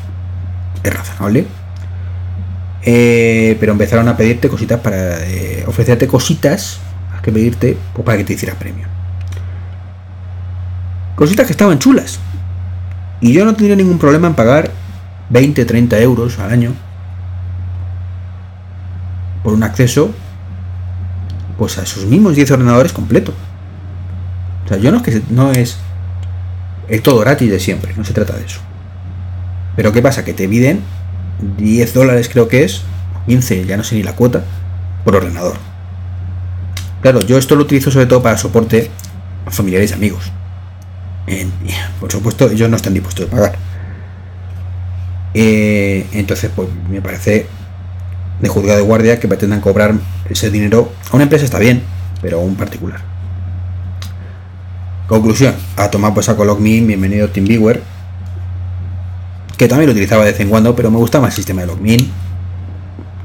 es 0.84 0.94
razonable. 0.94 1.46
Eh, 2.82 3.56
pero 3.58 3.72
empezaron 3.72 4.08
a 4.08 4.16
pedirte 4.16 4.48
cositas 4.48 4.80
para 4.80 5.26
eh, 5.26 5.64
ofrecerte 5.66 6.06
cositas 6.06 6.78
a 7.16 7.20
que 7.20 7.32
pedirte 7.32 7.76
pues, 7.92 8.04
para 8.04 8.18
que 8.18 8.24
te 8.24 8.34
hicieras 8.34 8.56
premio. 8.56 8.86
Cositas 11.16 11.46
que 11.46 11.52
estaban 11.52 11.78
chulas, 11.80 12.20
y 13.20 13.32
yo 13.32 13.44
no 13.44 13.54
tendría 13.54 13.76
ningún 13.76 13.98
problema 13.98 14.28
en 14.28 14.34
pagar 14.34 14.70
20, 15.30 15.64
30 15.64 15.98
euros 16.00 16.38
al 16.38 16.52
año 16.52 16.72
por 19.42 19.52
un 19.52 19.62
acceso 19.62 20.10
pues 21.56 21.78
a 21.78 21.82
esos 21.82 22.06
mismos 22.06 22.36
10 22.36 22.52
ordenadores 22.52 22.92
completo. 22.92 23.32
O 24.64 24.68
sea, 24.68 24.76
yo 24.76 24.92
no 24.92 24.98
es 24.98 25.02
que 25.02 25.22
no 25.30 25.50
es, 25.50 25.78
es 26.86 27.02
todo 27.02 27.18
gratis 27.18 27.50
de 27.50 27.58
siempre, 27.58 27.92
no 27.96 28.04
se 28.04 28.12
trata 28.12 28.34
de 28.34 28.44
eso. 28.44 28.60
Pero 29.74 29.92
¿qué 29.92 30.00
pasa? 30.00 30.24
Que 30.24 30.34
te 30.34 30.48
piden 30.48 30.82
10 31.58 31.94
dólares 31.94 32.28
creo 32.28 32.48
que 32.48 32.64
es, 32.64 32.82
15, 33.26 33.66
ya 33.66 33.76
no 33.76 33.84
sé 33.84 33.96
ni 33.96 34.02
la 34.02 34.14
cuota, 34.14 34.44
por 35.04 35.16
ordenador. 35.16 35.56
Claro, 37.02 37.20
yo 37.20 37.38
esto 37.38 37.54
lo 37.54 37.62
utilizo 37.62 37.90
sobre 37.90 38.06
todo 38.06 38.22
para 38.22 38.38
soporte 38.38 38.90
a 39.46 39.50
familiares 39.50 39.90
y 39.90 39.94
amigos. 39.94 40.32
por 42.00 42.10
supuesto, 42.10 42.50
ellos 42.50 42.68
no 42.68 42.76
están 42.76 42.94
dispuestos 42.94 43.26
a 43.26 43.30
pagar. 43.30 43.56
Eh, 45.34 46.06
entonces, 46.12 46.50
pues 46.54 46.68
me 46.90 47.00
parece 47.00 47.46
de 48.40 48.48
juzgado 48.48 48.78
de 48.78 48.84
guardia 48.84 49.20
que 49.20 49.28
pretendan 49.28 49.60
cobrar 49.60 49.94
ese 50.28 50.50
dinero 50.50 50.92
a 51.10 51.16
una 51.16 51.24
empresa 51.24 51.44
está 51.44 51.58
bien, 51.58 51.82
pero 52.22 52.38
a 52.38 52.42
un 52.42 52.56
particular. 52.56 53.00
Conclusión, 55.06 55.54
a 55.76 55.90
tomar 55.90 56.14
pues 56.14 56.28
a 56.28 56.34
LogMe, 56.34 56.80
bienvenido 56.82 57.28
TeamViewer, 57.30 57.82
que 59.58 59.66
también 59.66 59.88
lo 59.88 59.92
utilizaba 59.92 60.24
de 60.24 60.30
vez 60.30 60.40
en 60.40 60.48
cuando, 60.48 60.74
pero 60.76 60.90
me 60.90 60.98
gusta 60.98 61.20
más 61.20 61.30
el 61.30 61.36
sistema 61.36 61.62
de 61.62 61.66
LogMeIn. 61.66 62.10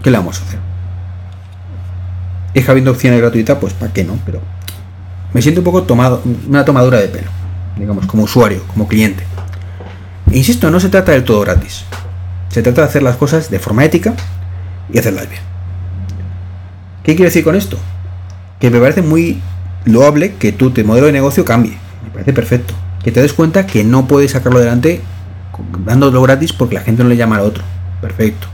¿Qué 0.01 0.09
le 0.09 0.17
vamos 0.17 0.39
a 0.39 0.43
hacer? 0.43 0.59
Es 2.55 2.67
habiendo 2.67 2.91
opciones 2.91 3.21
gratuitas, 3.21 3.57
pues 3.61 3.73
para 3.73 3.93
qué 3.93 4.03
no, 4.03 4.17
pero 4.25 4.41
me 5.31 5.41
siento 5.41 5.61
un 5.61 5.65
poco 5.65 5.83
tomado, 5.83 6.21
una 6.47 6.65
tomadura 6.65 6.99
de 6.99 7.07
pelo, 7.07 7.29
digamos, 7.77 8.07
como 8.07 8.23
usuario, 8.23 8.63
como 8.67 8.87
cliente. 8.87 9.23
E 10.31 10.37
insisto, 10.37 10.71
no 10.71 10.79
se 10.79 10.89
trata 10.89 11.11
del 11.11 11.23
todo 11.23 11.39
gratis. 11.41 11.85
Se 12.49 12.63
trata 12.63 12.81
de 12.81 12.87
hacer 12.87 13.03
las 13.03 13.15
cosas 13.15 13.51
de 13.51 13.59
forma 13.59 13.85
ética 13.85 14.15
y 14.91 14.97
hacerlas 14.97 15.29
bien. 15.29 15.41
¿Qué 17.03 17.15
quiero 17.15 17.29
decir 17.29 17.43
con 17.43 17.55
esto? 17.55 17.77
Que 18.59 18.71
me 18.71 18.79
parece 18.79 19.03
muy 19.03 19.39
loable 19.85 20.33
que 20.35 20.51
tu 20.51 20.71
modelo 20.83 21.07
de 21.07 21.13
negocio 21.13 21.45
cambie. 21.45 21.77
Me 22.03 22.09
parece 22.11 22.33
perfecto. 22.33 22.73
Que 23.03 23.11
te 23.11 23.21
des 23.21 23.33
cuenta 23.33 23.67
que 23.67 23.83
no 23.83 24.07
puedes 24.07 24.31
sacarlo 24.31 24.57
adelante 24.57 25.01
dándolo 25.85 26.21
gratis 26.21 26.53
porque 26.53 26.75
la 26.75 26.81
gente 26.81 27.03
no 27.03 27.09
le 27.09 27.17
llama 27.17 27.37
al 27.37 27.41
otro. 27.43 27.63
Perfecto. 28.01 28.47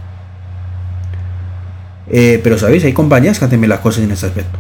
Eh, 2.10 2.40
pero 2.44 2.58
sabéis, 2.58 2.84
hay 2.84 2.94
compañías 2.94 3.40
que 3.40 3.46
hacen 3.46 3.60
bien 3.62 3.70
las 3.70 3.80
cosas 3.80 4.04
en 4.04 4.12
ese 4.12 4.26
aspecto. 4.26 4.58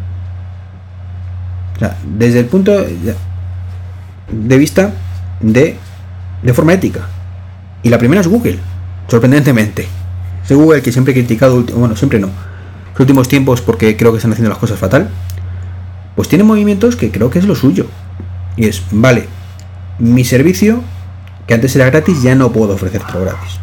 O 1.75 1.79
sea, 1.79 1.97
desde 2.17 2.39
el 2.39 2.45
punto 2.45 2.73
de 4.31 4.57
vista 4.57 4.91
de, 5.39 5.77
de 6.43 6.53
forma 6.53 6.73
ética. 6.73 7.07
Y 7.81 7.89
la 7.89 7.97
primera 7.97 8.21
es 8.21 8.27
Google, 8.27 8.59
sorprendentemente. 9.07 9.87
Es 10.43 10.55
Google 10.55 10.81
que 10.81 10.91
siempre 10.91 11.13
he 11.13 11.15
criticado, 11.15 11.63
bueno, 11.75 11.95
siempre 11.95 12.19
no, 12.19 12.27
los 12.91 12.99
últimos 12.99 13.27
tiempos 13.27 13.61
porque 13.61 13.95
creo 13.95 14.11
que 14.11 14.17
están 14.17 14.31
haciendo 14.31 14.49
las 14.49 14.59
cosas 14.59 14.77
fatal 14.77 15.09
pues 16.19 16.27
tiene 16.27 16.43
movimientos 16.43 16.97
que 16.97 17.11
creo 17.11 17.29
que 17.29 17.39
es 17.39 17.45
lo 17.45 17.55
suyo. 17.55 17.85
Y 18.57 18.65
es, 18.65 18.83
vale, 18.91 19.27
mi 19.99 20.25
servicio, 20.25 20.83
que 21.49 21.55
antes 21.55 21.75
era 21.75 21.89
gratis, 21.89 22.21
ya 22.21 22.35
no 22.35 22.51
puedo 22.51 22.75
ofrecértelo 22.75 23.21
gratis. 23.21 23.59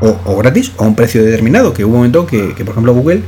O, 0.00 0.36
gratis 0.36 0.70
o 0.76 0.84
a 0.84 0.86
un 0.86 0.94
precio 0.94 1.24
determinado, 1.24 1.74
que 1.74 1.84
hubo 1.84 1.94
un 1.94 1.98
momento 1.98 2.28
que, 2.28 2.54
por 2.58 2.68
ejemplo, 2.68 2.94
Google 2.94 3.24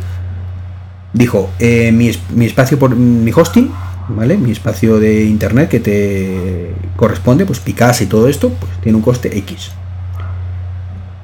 dijo, 1.12 1.50
eh, 1.58 1.90
mi, 1.90 2.46
espacio 2.46 2.78
por 2.78 2.94
mi 2.94 3.32
hosting, 3.32 3.68
¿vale? 4.10 4.38
Mi 4.38 4.52
espacio 4.52 5.00
de 5.00 5.24
internet 5.24 5.70
que 5.70 5.80
te 5.80 6.72
corresponde, 6.94 7.46
pues 7.46 7.58
Picasa 7.58 8.04
y 8.04 8.06
todo 8.06 8.28
esto, 8.28 8.50
pues 8.50 8.70
tiene 8.80 8.94
un 8.94 9.02
coste 9.02 9.36
X. 9.38 9.72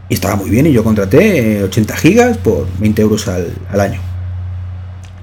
Y 0.08 0.14
estaba 0.14 0.34
muy 0.34 0.50
bien 0.50 0.66
y 0.66 0.72
yo 0.72 0.82
contraté 0.82 1.62
80 1.62 1.96
gigas 1.98 2.36
por 2.36 2.66
20 2.80 3.00
euros 3.00 3.28
al 3.28 3.80
año. 3.80 4.00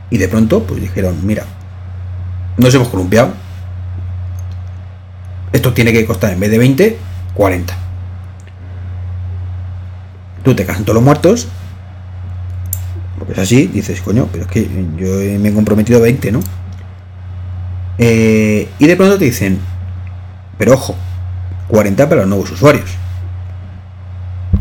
Y 0.09 0.17
de 0.17 0.29
pronto, 0.29 0.63
pues 0.63 0.79
dijeron, 0.79 1.17
mira, 1.27 1.43
nos 2.55 2.73
hemos 2.73 2.87
columpiado. 2.87 3.33
Esto 5.55 5.71
tiene 5.71 5.93
que 5.93 6.05
costar 6.05 6.33
en 6.33 6.39
vez 6.41 6.51
de 6.51 6.57
20, 6.57 6.97
40. 7.33 7.77
Tú 10.43 10.53
te 10.53 10.65
casan 10.65 10.83
todos 10.83 10.95
los 10.95 11.03
muertos. 11.03 11.47
Porque 13.17 13.31
es 13.31 13.39
así, 13.39 13.67
dices, 13.67 14.01
coño, 14.01 14.27
pero 14.33 14.43
es 14.43 14.51
que 14.51 14.69
yo 14.97 15.39
me 15.39 15.47
he 15.47 15.53
comprometido 15.53 15.99
a 15.99 16.01
20, 16.01 16.33
¿no? 16.33 16.41
Eh, 17.97 18.67
y 18.77 18.85
de 18.85 18.95
pronto 18.97 19.17
te 19.17 19.23
dicen, 19.23 19.57
pero 20.57 20.73
ojo, 20.73 20.93
40 21.69 22.09
para 22.09 22.21
los 22.21 22.29
nuevos 22.29 22.51
usuarios. 22.51 22.89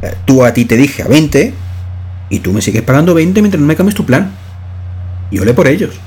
Eh, 0.01 0.15
tú 0.25 0.45
a 0.45 0.55
ti 0.55 0.65
te 0.65 0.77
dije 0.77 1.03
a 1.03 1.09
20 1.09 1.55
y 2.31 2.39
tú 2.39 2.53
me 2.53 2.63
sigues 2.63 2.83
pagando 2.83 3.15
20 3.15 3.43
mientras 3.43 3.61
no 3.61 3.67
me 3.67 3.75
cambies 3.75 3.97
tu 3.97 4.07
plan 4.07 4.31
y 5.33 5.41
ole 5.41 5.55
por 5.55 5.67
ellos. 5.67 5.99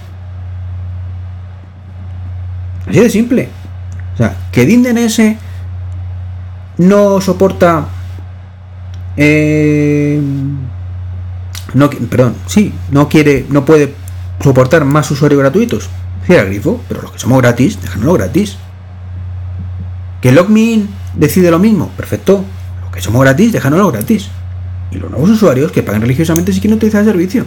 Así 2.87 3.01
de 3.01 3.09
simple. 3.09 3.49
O 4.17 4.17
sea, 4.17 4.35
que 4.51 4.65
DNS 4.65 5.37
no 6.77 7.21
soporta. 7.21 7.87
Eh, 9.15 10.21
no, 11.73 11.89
perdón, 11.89 12.35
sí, 12.45 12.73
no 12.91 13.09
quiere, 13.09 13.45
no 13.49 13.65
puede 13.65 13.93
soportar 14.41 14.85
más 14.85 15.09
usuarios 15.11 15.39
gratuitos. 15.39 15.89
Cierra 16.25 16.43
grifo, 16.43 16.81
pero 16.87 17.01
los 17.01 17.11
que 17.11 17.19
somos 17.19 17.41
gratis, 17.41 17.81
déjanoslo 17.81 18.13
gratis. 18.13 18.57
Que 20.21 20.31
LogMeIn 20.31 20.89
decide 21.15 21.51
lo 21.51 21.59
mismo, 21.59 21.89
perfecto. 21.95 22.43
Los 22.81 22.91
que 22.91 23.01
somos 23.01 23.21
gratis, 23.21 23.51
déjanoslo 23.51 23.91
gratis. 23.91 24.29
Y 24.91 24.97
los 24.97 25.11
nuevos 25.11 25.29
usuarios 25.29 25.71
que 25.71 25.83
pagan 25.83 26.01
religiosamente 26.01 26.53
si 26.53 26.59
quieren 26.59 26.77
utilizar 26.77 27.01
el 27.01 27.07
servicio 27.07 27.45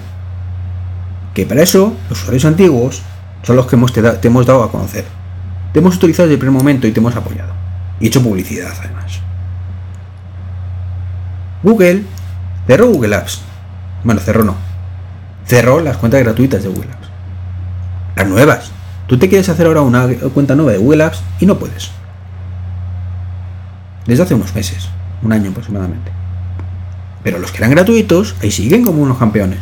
que 1.35 1.47
para 1.47 1.63
eso 1.63 1.95
los 2.09 2.19
usuarios 2.21 2.45
antiguos 2.45 3.03
son 3.43 3.57
los 3.57 3.67
que 3.67 3.77
hemos 3.77 3.93
te, 3.93 4.01
hemos 4.27 4.47
dado 4.47 4.65
a 4.65 4.71
conocer. 4.71 5.05
Te 5.73 5.79
hemos 5.79 5.97
utilizado 5.97 6.27
desde 6.27 6.35
el 6.35 6.41
primer 6.41 6.59
momento 6.59 6.87
y 6.87 6.93
te 6.93 7.01
hemos 7.01 7.15
apoyado. 7.15 7.53
Y 8.01 8.09
hecho 8.09 8.23
publicidad 8.23 8.73
además. 8.79 9.21
Google 11.63 12.05
cerró 12.67 12.89
Google 12.89 13.17
Apps. 13.17 13.43
Bueno, 14.03 14.21
cerró 14.21 14.45
no. 14.45 14.57
Cerró 15.45 15.81
las 15.81 15.97
cuentas 15.97 16.23
gratuitas 16.23 16.63
de 16.63 16.69
Google 16.69 16.91
Apps. 16.93 17.09
Las 18.17 18.29
nuevas. 18.29 18.73
Tú 19.07 19.19
te 19.19 19.29
quieres 19.29 19.49
hacer 19.49 19.67
ahora 19.67 19.83
una 19.83 20.07
cuenta 20.33 20.55
nueva 20.55 20.73
de 20.73 20.79
Google 20.79 21.05
Apps 21.05 21.23
y 21.41 21.47
no 21.47 21.59
puedes. 21.59 21.91
Desde 24.07 24.23
hace 24.23 24.35
unos 24.35 24.55
meses, 24.55 24.89
un 25.23 25.33
año 25.33 25.51
aproximadamente. 25.51 26.11
Pero 27.23 27.39
los 27.39 27.53
que 27.53 27.59
eran 27.59 27.71
gratuitos, 27.71 28.35
ahí 28.43 28.51
siguen 28.51 28.85
como 28.85 29.03
unos 29.03 29.19
campeones. 29.19 29.61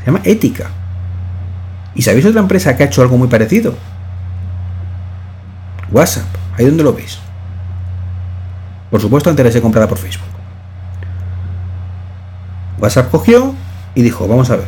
Se 0.00 0.06
llama 0.06 0.20
Ética. 0.24 0.70
¿Y 1.94 2.02
sabéis 2.02 2.26
otra 2.26 2.40
empresa 2.40 2.76
que 2.76 2.82
ha 2.82 2.86
hecho 2.86 3.02
algo 3.02 3.16
muy 3.16 3.28
parecido? 3.28 3.74
WhatsApp. 5.92 6.26
Ahí 6.58 6.66
donde 6.66 6.82
lo 6.82 6.92
veis. 6.92 7.18
Por 8.90 9.00
supuesto, 9.00 9.30
antes 9.30 9.44
de 9.44 9.52
ser 9.52 9.62
comprada 9.62 9.88
por 9.88 9.98
Facebook. 9.98 10.28
WhatsApp 12.78 13.10
cogió 13.10 13.54
y 13.94 14.02
dijo, 14.02 14.26
vamos 14.26 14.50
a 14.50 14.56
ver. 14.56 14.66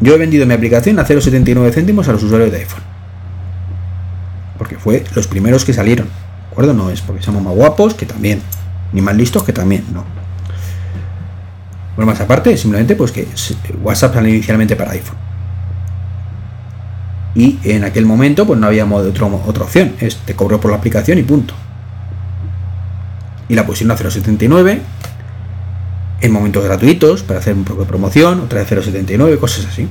Yo 0.00 0.14
he 0.14 0.18
vendido 0.18 0.46
mi 0.46 0.54
aplicación 0.54 0.98
a 0.98 1.06
0,79 1.06 1.72
céntimos 1.72 2.08
a 2.08 2.12
los 2.12 2.22
usuarios 2.22 2.50
de 2.50 2.58
iPhone. 2.58 2.82
Porque 4.58 4.76
fue 4.76 5.04
los 5.14 5.26
primeros 5.26 5.64
que 5.64 5.72
salieron. 5.72 6.06
¿De 6.06 6.52
acuerdo? 6.52 6.74
No 6.74 6.90
es 6.90 7.00
porque 7.00 7.22
somos 7.22 7.42
más 7.42 7.54
guapos, 7.54 7.94
que 7.94 8.06
también. 8.06 8.42
Ni 8.92 9.00
más 9.00 9.16
listos, 9.16 9.42
que 9.42 9.52
también. 9.52 9.84
No. 9.92 10.04
Bueno, 11.96 12.10
más 12.10 12.20
aparte, 12.20 12.56
simplemente 12.56 12.96
pues 12.96 13.12
que 13.12 13.28
WhatsApp 13.82 14.14
salió 14.14 14.32
inicialmente 14.32 14.76
para 14.76 14.92
iPhone. 14.92 15.31
Y 17.34 17.58
en 17.64 17.84
aquel 17.84 18.04
momento 18.04 18.46
pues 18.46 18.60
no 18.60 18.66
había 18.66 18.84
otra 18.84 19.64
opción, 19.64 19.94
es 20.00 20.16
te 20.16 20.34
cobró 20.34 20.60
por 20.60 20.70
la 20.70 20.76
aplicación 20.76 21.18
y 21.18 21.22
punto. 21.22 21.54
Y 23.48 23.54
la 23.54 23.66
pusieron 23.66 23.96
a 23.96 23.98
0.79 23.98 24.80
en 26.20 26.32
momentos 26.32 26.64
gratuitos 26.64 27.22
para 27.22 27.40
hacer 27.40 27.54
un 27.54 27.64
de 27.64 27.84
promoción, 27.84 28.40
otra 28.40 28.60
vez 28.60 28.70
0.79, 28.70 29.38
cosas 29.38 29.66
así. 29.66 29.88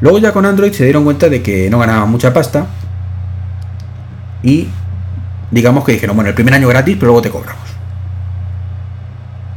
Luego 0.00 0.18
ya 0.18 0.32
con 0.32 0.46
Android 0.46 0.72
se 0.72 0.84
dieron 0.84 1.04
cuenta 1.04 1.28
de 1.28 1.42
que 1.42 1.70
no 1.70 1.78
ganaban 1.78 2.10
mucha 2.10 2.32
pasta 2.32 2.66
y 4.42 4.68
digamos 5.50 5.84
que 5.84 5.92
dijeron, 5.92 6.14
bueno, 6.16 6.28
el 6.28 6.34
primer 6.34 6.54
año 6.54 6.68
gratis, 6.68 6.96
pero 6.96 7.06
luego 7.06 7.22
te 7.22 7.30
cobramos. 7.30 7.64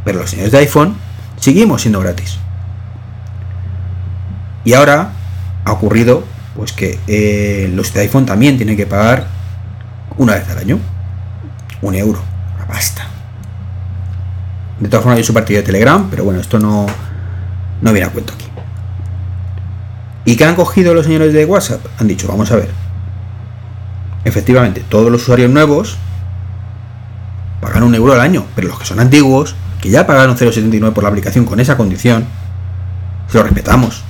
Pero 0.06 0.20
los 0.20 0.30
señores 0.30 0.52
de 0.52 0.60
iPhone 0.60 0.96
seguimos 1.38 1.82
siendo 1.82 2.00
gratis. 2.00 2.40
Y 4.64 4.74
ahora 4.74 5.12
ha 5.70 5.74
ocurrido 5.74 6.24
pues 6.56 6.74
que 6.74 7.00
eh, 7.08 7.72
los 7.74 7.94
de 7.94 8.02
iPhone 8.02 8.26
también 8.26 8.58
tienen 8.58 8.76
que 8.76 8.86
pagar 8.86 9.28
una 10.18 10.34
vez 10.34 10.50
al 10.50 10.58
año 10.58 10.80
un 11.82 11.96
euro, 11.96 12.22
una 12.58 12.68
pasta. 12.68 13.08
De 14.80 14.90
todas 14.90 15.04
formas, 15.04 15.18
hay 15.18 15.24
su 15.24 15.34
partido 15.34 15.62
de 15.62 15.66
Telegram, 15.66 16.08
pero 16.10 16.24
bueno, 16.24 16.42
esto 16.42 16.60
no, 16.60 16.86
no 17.82 17.94
viene 17.94 18.08
a 18.08 18.12
cuento 18.12 18.34
aquí. 18.34 18.46
¿Y 20.26 20.36
qué 20.36 20.46
han 20.46 20.56
cogido 20.56 20.94
los 20.94 21.06
señores 21.06 21.34
de 21.34 21.46
WhatsApp? 21.46 21.86
Han 22.00 22.08
dicho, 22.08 22.28
vamos 22.28 22.52
a 22.52 22.58
ver. 22.58 22.70
Efectivamente, 24.26 24.84
todos 24.90 25.12
los 25.12 25.22
usuarios 25.22 25.50
nuevos 25.50 25.98
pagan 27.62 27.84
un 27.84 27.96
euro 27.96 28.14
al 28.14 28.22
año, 28.22 28.46
pero 28.56 28.68
los 28.68 28.80
que 28.80 28.86
son 28.86 29.00
antiguos 29.00 29.56
que 29.82 29.90
ya 29.90 30.06
pagaron 30.06 30.36
0,79 30.36 30.92
por 30.92 31.04
la 31.04 31.10
aplicación 31.10 31.46
con 31.46 31.60
esa 31.60 31.78
condición, 31.78 32.26
se 33.30 33.38
lo 33.38 33.44
respetamos. 33.44 34.04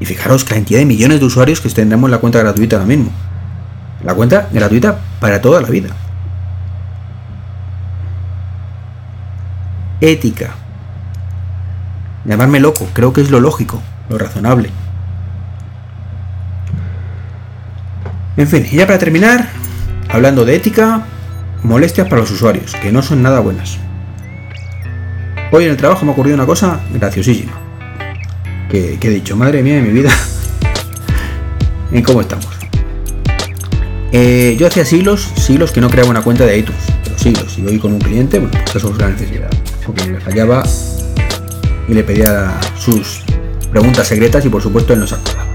Y 0.00 0.04
fijaros 0.04 0.44
la 0.48 0.56
cantidad 0.56 0.78
de 0.78 0.86
millones 0.86 1.20
de 1.20 1.26
usuarios 1.26 1.60
que 1.60 1.68
tendremos 1.68 2.10
la 2.10 2.18
cuenta 2.18 2.38
gratuita 2.38 2.76
ahora 2.76 2.86
mismo. 2.86 3.10
La 4.04 4.14
cuenta 4.14 4.48
gratuita 4.52 4.98
para 5.20 5.40
toda 5.40 5.60
la 5.60 5.68
vida. 5.68 5.90
ética. 10.00 10.54
Llamarme 12.24 12.60
loco, 12.60 12.86
creo 12.92 13.12
que 13.12 13.20
es 13.20 13.30
lo 13.30 13.40
lógico, 13.40 13.82
lo 14.08 14.18
razonable. 14.18 14.70
En 18.36 18.46
fin, 18.46 18.66
y 18.70 18.76
ya 18.76 18.86
para 18.86 18.98
terminar, 18.98 19.48
hablando 20.08 20.44
de 20.44 20.54
ética, 20.54 21.02
molestias 21.62 22.08
para 22.08 22.20
los 22.20 22.30
usuarios, 22.30 22.74
que 22.74 22.92
no 22.92 23.02
son 23.02 23.22
nada 23.22 23.40
buenas. 23.40 23.78
Hoy 25.50 25.64
en 25.64 25.70
el 25.70 25.76
trabajo 25.76 26.04
me 26.04 26.10
ha 26.10 26.12
ocurrido 26.12 26.36
una 26.36 26.46
cosa 26.46 26.80
graciosísima. 26.92 27.67
Que, 28.68 28.98
he 29.00 29.08
dicho, 29.08 29.36
madre 29.36 29.62
mía 29.62 29.76
de 29.76 29.82
mi 29.82 29.90
vida, 29.90 30.10
en 31.92 32.02
cómo 32.02 32.20
estamos. 32.20 32.46
Eh, 34.12 34.56
yo 34.58 34.66
hacía 34.66 34.84
siglos, 34.84 35.30
siglos 35.36 35.72
que 35.72 35.80
no 35.80 35.90
creaba 35.90 36.10
una 36.10 36.22
cuenta 36.22 36.44
de 36.44 36.58
iTunes, 36.58 36.80
pero 37.04 37.18
siglos. 37.18 37.58
Y 37.58 37.66
hoy 37.66 37.78
con 37.78 37.92
un 37.92 37.98
cliente, 37.98 38.38
bueno, 38.38 38.58
pues 38.64 38.76
eso 38.76 38.90
es 38.90 38.96
una 38.96 39.08
necesidad. 39.08 39.50
Porque 39.84 40.04
me 40.06 40.20
fallaba 40.20 40.62
y 41.88 41.94
le 41.94 42.04
pedía 42.04 42.58
sus 42.78 43.22
preguntas 43.70 44.06
secretas 44.06 44.44
y 44.44 44.48
por 44.48 44.62
supuesto 44.62 44.92
él 44.92 45.00
no 45.00 45.06
se 45.06 45.14
acordaba. 45.14 45.46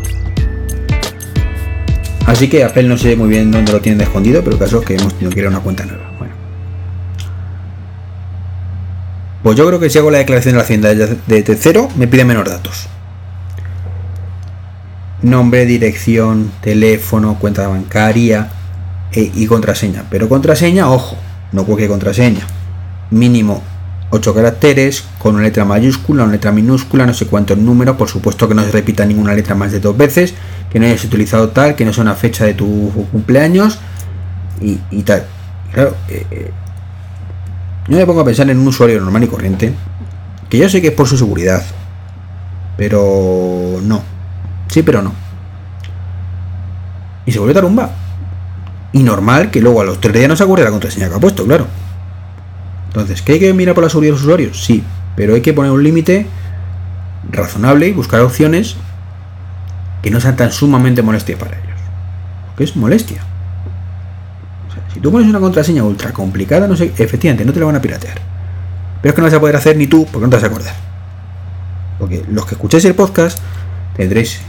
Así 2.25 2.49
que 2.49 2.63
Apple 2.63 2.83
no 2.83 2.97
sé 2.97 3.15
muy 3.15 3.29
bien 3.29 3.51
dónde 3.51 3.71
lo 3.71 3.81
tienen 3.81 4.01
escondido, 4.01 4.43
pero 4.43 4.55
el 4.55 4.59
caso 4.59 4.79
es 4.79 4.85
que 4.85 4.95
hemos 4.95 5.13
tenido 5.13 5.31
que 5.31 5.45
a 5.45 5.49
una 5.49 5.59
cuenta 5.59 5.85
nueva. 5.85 6.09
Bueno. 6.17 6.33
Pues 9.43 9.57
yo 9.57 9.67
creo 9.67 9.79
que 9.79 9.89
si 9.89 9.97
hago 9.97 10.09
la 10.09 10.19
declaración 10.19 10.53
de 10.53 10.57
la 10.57 10.63
hacienda 10.63 10.93
de 10.93 11.43
tercero, 11.43 11.89
me 11.95 12.07
pide 12.07 12.23
menos 12.23 12.47
datos. 12.47 12.87
Nombre, 15.23 15.65
dirección, 15.65 16.51
teléfono, 16.61 17.39
cuenta 17.39 17.67
bancaria 17.67 18.49
e, 19.11 19.31
y 19.33 19.47
contraseña. 19.47 20.05
Pero 20.09 20.29
contraseña, 20.29 20.89
ojo, 20.91 21.15
no 21.51 21.65
cualquier 21.65 21.89
contraseña. 21.89 22.45
Mínimo 23.09 23.63
8 24.15 24.35
caracteres, 24.35 25.03
con 25.17 25.33
una 25.33 25.43
letra 25.43 25.65
mayúscula, 25.65 26.23
una 26.23 26.33
letra 26.33 26.51
minúscula, 26.51 27.07
no 27.07 27.15
sé 27.15 27.25
cuántos 27.25 27.57
números, 27.57 27.95
por 27.95 28.09
supuesto 28.09 28.47
que 28.47 28.53
no 28.53 28.63
se 28.63 28.71
repita 28.71 29.05
ninguna 29.05 29.33
letra 29.33 29.55
más 29.55 29.71
de 29.71 29.79
dos 29.79 29.97
veces, 29.97 30.35
que 30.71 30.79
no 30.79 30.85
hayas 30.85 31.03
utilizado 31.03 31.49
tal, 31.49 31.75
que 31.75 31.83
no 31.83 31.93
sea 31.93 32.03
una 32.03 32.13
fecha 32.13 32.45
de 32.45 32.53
tu 32.53 33.07
cumpleaños 33.11 33.79
y, 34.61 35.01
tal. 35.01 35.25
Claro, 35.71 35.95
eh, 36.09 36.27
eh, 36.29 36.51
yo 37.87 37.97
me 37.97 38.05
pongo 38.05 38.21
a 38.21 38.25
pensar 38.25 38.47
en 38.51 38.59
un 38.59 38.67
usuario 38.67 39.01
normal 39.01 39.23
y 39.23 39.27
corriente, 39.27 39.73
que 40.47 40.59
yo 40.59 40.69
sé 40.69 40.79
que 40.79 40.89
es 40.89 40.93
por 40.93 41.07
su 41.07 41.17
seguridad, 41.17 41.63
pero 42.77 43.79
no. 43.81 44.12
Sí, 44.73 44.81
pero 44.81 45.03
no. 45.03 45.13
Y 47.27 47.31
se 47.31 47.37
vuelve 47.37 47.53
tarumba. 47.53 47.91
Y 48.91 49.03
normal 49.03 49.51
que 49.51 49.61
luego 49.61 49.81
a 49.81 49.83
los 49.83 50.01
tres 50.01 50.15
días 50.15 50.27
no 50.27 50.35
se 50.35 50.41
acuerde 50.41 50.65
la 50.65 50.71
contraseña 50.71 51.09
que 51.09 51.15
ha 51.15 51.19
puesto, 51.19 51.45
claro. 51.45 51.67
Entonces, 52.87 53.21
¿qué 53.21 53.33
hay 53.33 53.39
que 53.39 53.53
mirar 53.53 53.75
por 53.75 53.83
la 53.83 53.91
seguridad 53.91 54.13
de 54.13 54.15
los 54.15 54.23
usuarios? 54.23 54.63
Sí, 54.63 54.83
pero 55.15 55.35
hay 55.35 55.41
que 55.41 55.53
poner 55.53 55.71
un 55.71 55.83
límite 55.83 56.25
razonable 57.31 57.87
y 57.87 57.91
buscar 57.91 58.21
opciones 58.21 58.75
que 60.01 60.09
no 60.09 60.19
sean 60.19 60.37
tan 60.37 60.51
sumamente 60.51 61.03
molestia 61.03 61.37
para 61.37 61.51
ellos. 61.51 61.79
Porque 62.47 62.63
es 62.63 62.75
molestia. 62.75 63.21
si 64.91 64.99
tú 64.99 65.11
pones 65.11 65.29
una 65.29 65.39
contraseña 65.39 65.83
ultra 65.83 66.13
complicada, 66.13 66.67
no 66.67 66.75
sé, 66.75 66.91
efectivamente, 66.97 67.45
no 67.45 67.53
te 67.53 67.59
la 67.59 67.67
van 67.67 67.75
a 67.75 67.81
piratear. 67.81 68.17
Pero 69.03 69.11
es 69.11 69.13
que 69.13 69.21
no 69.21 69.27
vas 69.27 69.35
a 69.35 69.39
poder 69.39 69.55
hacer 69.55 69.77
ni 69.77 69.85
tú 69.85 70.07
porque 70.11 70.25
no 70.25 70.31
te 70.31 70.37
vas 70.37 70.43
a 70.43 70.47
acordar. 70.47 70.73
Porque 71.99 72.25
los 72.27 72.47
que 72.47 72.55
escuchéis 72.55 72.85
el 72.85 72.95
podcast 72.95 73.37
tendréis 73.95 74.41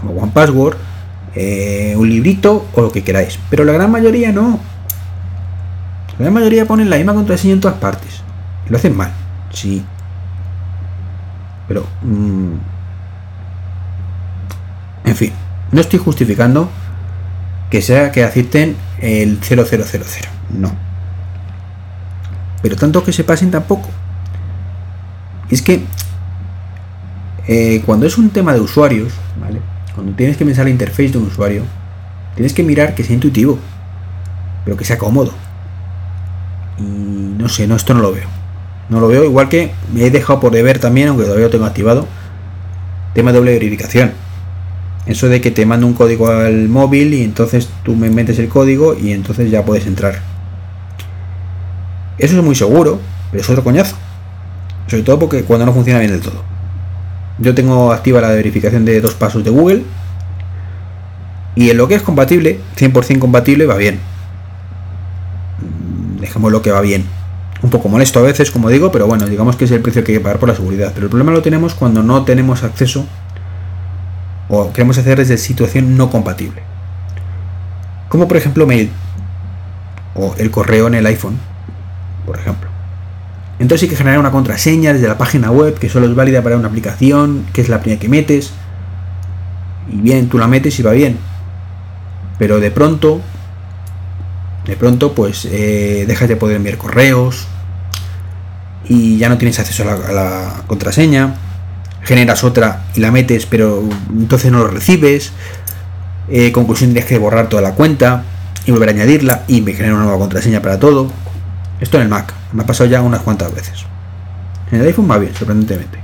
como 0.00 0.12
One 0.12 0.32
Password, 0.32 0.76
eh, 1.34 1.94
un 1.96 2.08
librito 2.08 2.66
o 2.74 2.80
lo 2.80 2.92
que 2.92 3.04
queráis. 3.04 3.38
Pero 3.50 3.64
la 3.64 3.72
gran 3.72 3.90
mayoría 3.90 4.32
no. 4.32 4.58
La 6.12 6.24
gran 6.24 6.34
mayoría 6.34 6.66
ponen 6.66 6.90
la 6.90 6.96
misma 6.96 7.14
contraseña 7.14 7.54
en 7.54 7.60
todas 7.60 7.78
partes. 7.78 8.22
Lo 8.68 8.76
hacen 8.76 8.96
mal. 8.96 9.12
Sí. 9.50 9.84
Pero... 11.68 11.86
Mm, 12.02 12.54
en 15.04 15.16
fin. 15.16 15.32
No 15.72 15.80
estoy 15.80 15.98
justificando 15.98 16.70
que 17.70 17.82
sea 17.82 18.12
que 18.12 18.24
acepten 18.24 18.76
el 19.00 19.38
0000. 19.42 19.82
No. 20.50 20.72
Pero 22.62 22.76
tanto 22.76 23.04
que 23.04 23.12
se 23.12 23.24
pasen 23.24 23.50
tampoco. 23.50 23.88
Es 25.50 25.62
que 25.62 25.84
eh, 27.48 27.82
cuando 27.86 28.06
es 28.06 28.18
un 28.18 28.30
tema 28.30 28.52
de 28.52 28.60
usuarios, 28.60 29.12
¿vale? 29.40 29.60
Cuando 29.94 30.12
tienes 30.12 30.36
que 30.36 30.44
pensar 30.44 30.64
la 30.64 30.70
interface 30.70 31.10
de 31.10 31.18
un 31.18 31.26
usuario, 31.26 31.62
tienes 32.34 32.52
que 32.52 32.62
mirar 32.62 32.94
que 32.94 33.04
sea 33.04 33.14
intuitivo, 33.14 33.58
pero 34.64 34.76
que 34.76 34.84
sea 34.84 34.98
cómodo. 34.98 35.32
Y 36.78 36.82
no 36.82 37.48
sé, 37.48 37.66
no, 37.66 37.76
esto 37.76 37.94
no 37.94 38.00
lo 38.00 38.12
veo. 38.12 38.28
No 38.88 39.00
lo 39.00 39.08
veo, 39.08 39.24
igual 39.24 39.48
que 39.48 39.72
me 39.92 40.04
he 40.04 40.10
dejado 40.10 40.40
por 40.40 40.52
deber 40.52 40.78
también, 40.78 41.08
aunque 41.08 41.24
todavía 41.24 41.46
lo 41.46 41.50
tengo 41.50 41.64
activado, 41.64 42.06
tema 43.14 43.32
de 43.32 43.38
doble 43.38 43.52
verificación. 43.52 44.12
Eso 45.06 45.28
de 45.28 45.40
que 45.40 45.52
te 45.52 45.64
mando 45.66 45.86
un 45.86 45.94
código 45.94 46.28
al 46.28 46.68
móvil 46.68 47.14
y 47.14 47.22
entonces 47.22 47.68
tú 47.84 47.94
me 47.94 48.10
metes 48.10 48.38
el 48.40 48.48
código 48.48 48.96
y 48.96 49.12
entonces 49.12 49.50
ya 49.50 49.64
puedes 49.64 49.86
entrar. 49.86 50.20
Eso 52.18 52.36
es 52.36 52.42
muy 52.42 52.54
seguro, 52.54 52.98
pero 53.30 53.42
es 53.42 53.48
otro 53.48 53.62
coñazo. 53.62 53.96
Sobre 54.88 55.04
todo 55.04 55.18
porque 55.18 55.44
cuando 55.44 55.66
no 55.66 55.72
funciona 55.72 56.00
bien 56.00 56.10
del 56.10 56.20
todo. 56.20 56.55
Yo 57.38 57.54
tengo 57.54 57.92
activa 57.92 58.20
la 58.20 58.28
verificación 58.28 58.84
de 58.84 59.00
dos 59.00 59.14
pasos 59.14 59.44
de 59.44 59.50
Google. 59.50 59.84
Y 61.54 61.70
en 61.70 61.76
lo 61.76 61.88
que 61.88 61.94
es 61.94 62.02
compatible, 62.02 62.60
100% 62.76 63.18
compatible, 63.18 63.66
va 63.66 63.76
bien 63.76 63.98
dejemos 66.26 66.52
lo 66.52 66.62
que 66.62 66.70
va 66.70 66.80
bien. 66.80 67.06
Un 67.62 67.70
poco 67.70 67.88
molesto 67.88 68.18
a 68.18 68.22
veces, 68.22 68.50
como 68.50 68.68
digo, 68.68 68.92
pero 68.92 69.06
bueno, 69.06 69.26
digamos 69.26 69.56
que 69.56 69.64
es 69.64 69.70
el 69.70 69.80
precio 69.80 70.04
que 70.04 70.12
hay 70.12 70.18
que 70.18 70.22
pagar 70.22 70.38
por 70.38 70.48
la 70.48 70.54
seguridad. 70.54 70.92
Pero 70.94 71.06
el 71.06 71.10
problema 71.10 71.32
lo 71.32 71.42
tenemos 71.42 71.74
cuando 71.74 72.02
no 72.02 72.24
tenemos 72.24 72.62
acceso 72.62 73.06
o 74.48 74.72
queremos 74.72 74.98
hacer 74.98 75.18
desde 75.18 75.38
situación 75.38 75.96
no 75.96 76.10
compatible. 76.10 76.62
Como 78.08 78.28
por 78.28 78.36
ejemplo 78.36 78.66
mail 78.66 78.90
o 80.14 80.34
el 80.38 80.50
correo 80.50 80.86
en 80.86 80.94
el 80.94 81.06
iPhone, 81.06 81.38
por 82.26 82.38
ejemplo. 82.38 82.75
Entonces 83.58 83.84
hay 83.84 83.88
que 83.88 83.96
generar 83.96 84.18
una 84.18 84.30
contraseña 84.30 84.92
desde 84.92 85.08
la 85.08 85.16
página 85.16 85.50
web 85.50 85.78
que 85.78 85.88
solo 85.88 86.06
es 86.06 86.14
válida 86.14 86.42
para 86.42 86.56
una 86.56 86.68
aplicación, 86.68 87.46
que 87.52 87.62
es 87.62 87.68
la 87.68 87.80
primera 87.80 88.00
que 88.00 88.08
metes. 88.08 88.52
Y 89.90 89.96
bien, 89.96 90.28
tú 90.28 90.38
la 90.38 90.46
metes 90.46 90.78
y 90.78 90.82
va 90.82 90.92
bien. 90.92 91.18
Pero 92.38 92.60
de 92.60 92.70
pronto 92.70 93.22
de 94.66 94.76
pronto 94.76 95.14
pues 95.14 95.44
eh, 95.44 96.04
dejas 96.06 96.28
de 96.28 96.36
poder 96.36 96.56
enviar 96.56 96.76
correos 96.76 97.46
y 98.88 99.16
ya 99.16 99.28
no 99.28 99.38
tienes 99.38 99.58
acceso 99.58 99.84
a 99.88 100.12
la, 100.12 100.62
contraseña, 100.66 101.34
generas 102.02 102.44
otra 102.44 102.84
y 102.94 103.00
la 103.00 103.10
metes 103.10 103.46
pero 103.46 103.88
entonces 104.10 104.50
no 104.50 104.58
lo 104.58 104.68
recibes, 104.68 105.32
eh, 106.28 106.50
conclusión 106.52 106.90
tienes 106.90 107.08
que 107.08 107.18
borrar 107.18 107.48
toda 107.48 107.62
la 107.62 107.74
cuenta 107.74 108.24
y 108.64 108.72
volver 108.72 108.88
a 108.88 108.92
añadirla 108.92 109.44
y 109.46 109.60
me 109.60 109.72
genera 109.72 109.94
una 109.94 110.04
nueva 110.04 110.18
contraseña 110.18 110.60
para 110.60 110.80
todo. 110.80 111.10
Esto 111.80 111.98
en 111.98 112.04
el 112.04 112.08
Mac, 112.08 112.32
me 112.52 112.62
ha 112.62 112.66
pasado 112.66 112.88
ya 112.88 113.02
unas 113.02 113.20
cuantas 113.20 113.54
veces. 113.54 113.84
En 114.70 114.80
el 114.80 114.86
iPhone 114.86 115.10
va 115.10 115.18
bien, 115.18 115.34
sorprendentemente. 115.34 115.98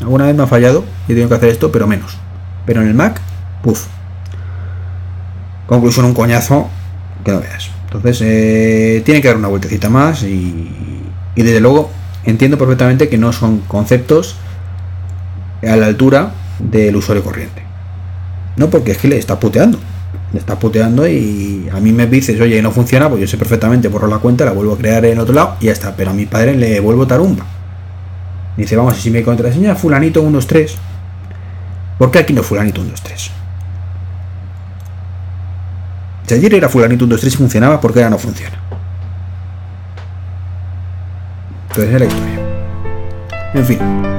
Alguna 0.00 0.26
vez 0.26 0.34
me 0.34 0.42
ha 0.42 0.46
fallado 0.46 0.84
y 1.08 1.12
he 1.12 1.14
tenido 1.14 1.28
que 1.28 1.36
hacer 1.36 1.48
esto, 1.50 1.70
pero 1.70 1.86
menos. 1.86 2.18
Pero 2.66 2.82
en 2.82 2.88
el 2.88 2.94
Mac, 2.94 3.20
puff. 3.62 3.86
Conclusión, 5.66 6.06
un 6.06 6.14
coñazo 6.14 6.68
que 7.24 7.32
no 7.32 7.40
veas. 7.40 7.70
Entonces, 7.86 8.20
eh, 8.22 9.02
tiene 9.04 9.22
que 9.22 9.28
dar 9.28 9.36
una 9.36 9.48
vueltecita 9.48 9.88
más 9.88 10.24
y, 10.24 10.70
desde 11.36 11.60
luego 11.60 11.90
entiendo 12.24 12.58
perfectamente 12.58 13.08
que 13.08 13.18
no 13.18 13.32
son 13.32 13.60
conceptos 13.60 14.36
a 15.62 15.76
la 15.76 15.86
altura 15.86 16.32
del 16.58 16.96
usuario 16.96 17.22
corriente. 17.22 17.62
No, 18.56 18.68
porque 18.68 18.92
es 18.92 18.98
que 18.98 19.08
le 19.08 19.18
está 19.18 19.38
puteando. 19.38 19.78
Le 20.34 20.40
está 20.40 20.58
puteando 20.58 21.06
y 21.06 21.68
a 21.72 21.78
mí 21.78 21.92
me 21.92 22.08
dices, 22.08 22.40
oye, 22.40 22.60
no 22.60 22.72
funciona, 22.72 23.08
pues 23.08 23.20
yo 23.20 23.28
sé 23.28 23.38
perfectamente, 23.38 23.86
borro 23.86 24.08
la 24.08 24.18
cuenta, 24.18 24.44
la 24.44 24.50
vuelvo 24.50 24.74
a 24.74 24.76
crear 24.76 25.04
en 25.04 25.20
otro 25.20 25.32
lado 25.32 25.56
y 25.60 25.66
ya 25.66 25.72
está. 25.72 25.94
Pero 25.94 26.10
a 26.10 26.12
mi 26.12 26.26
padre 26.26 26.56
le 26.56 26.80
vuelvo 26.80 27.06
tarumba. 27.06 27.46
Dice, 28.56 28.74
vamos, 28.74 28.96
si 28.96 29.12
me 29.12 29.22
contraseña 29.22 29.76
fulanito 29.76 30.20
123, 30.20 30.76
¿por 31.98 32.10
qué 32.10 32.18
aquí 32.18 32.32
no 32.32 32.42
fulanito 32.42 32.82
123? 32.82 33.30
Si 36.26 36.34
ayer 36.34 36.54
era 36.54 36.68
fulanito 36.68 37.04
1, 37.04 37.12
2, 37.12 37.20
3 37.20 37.32
y 37.32 37.36
funcionaba, 37.36 37.80
¿por 37.80 37.92
qué 37.92 38.00
ahora 38.00 38.10
no 38.10 38.18
funciona? 38.18 38.56
Entonces 41.68 41.94
es 41.94 42.00
la 42.00 42.06
historia. 42.06 42.38
En 43.54 43.64
fin. 43.64 44.13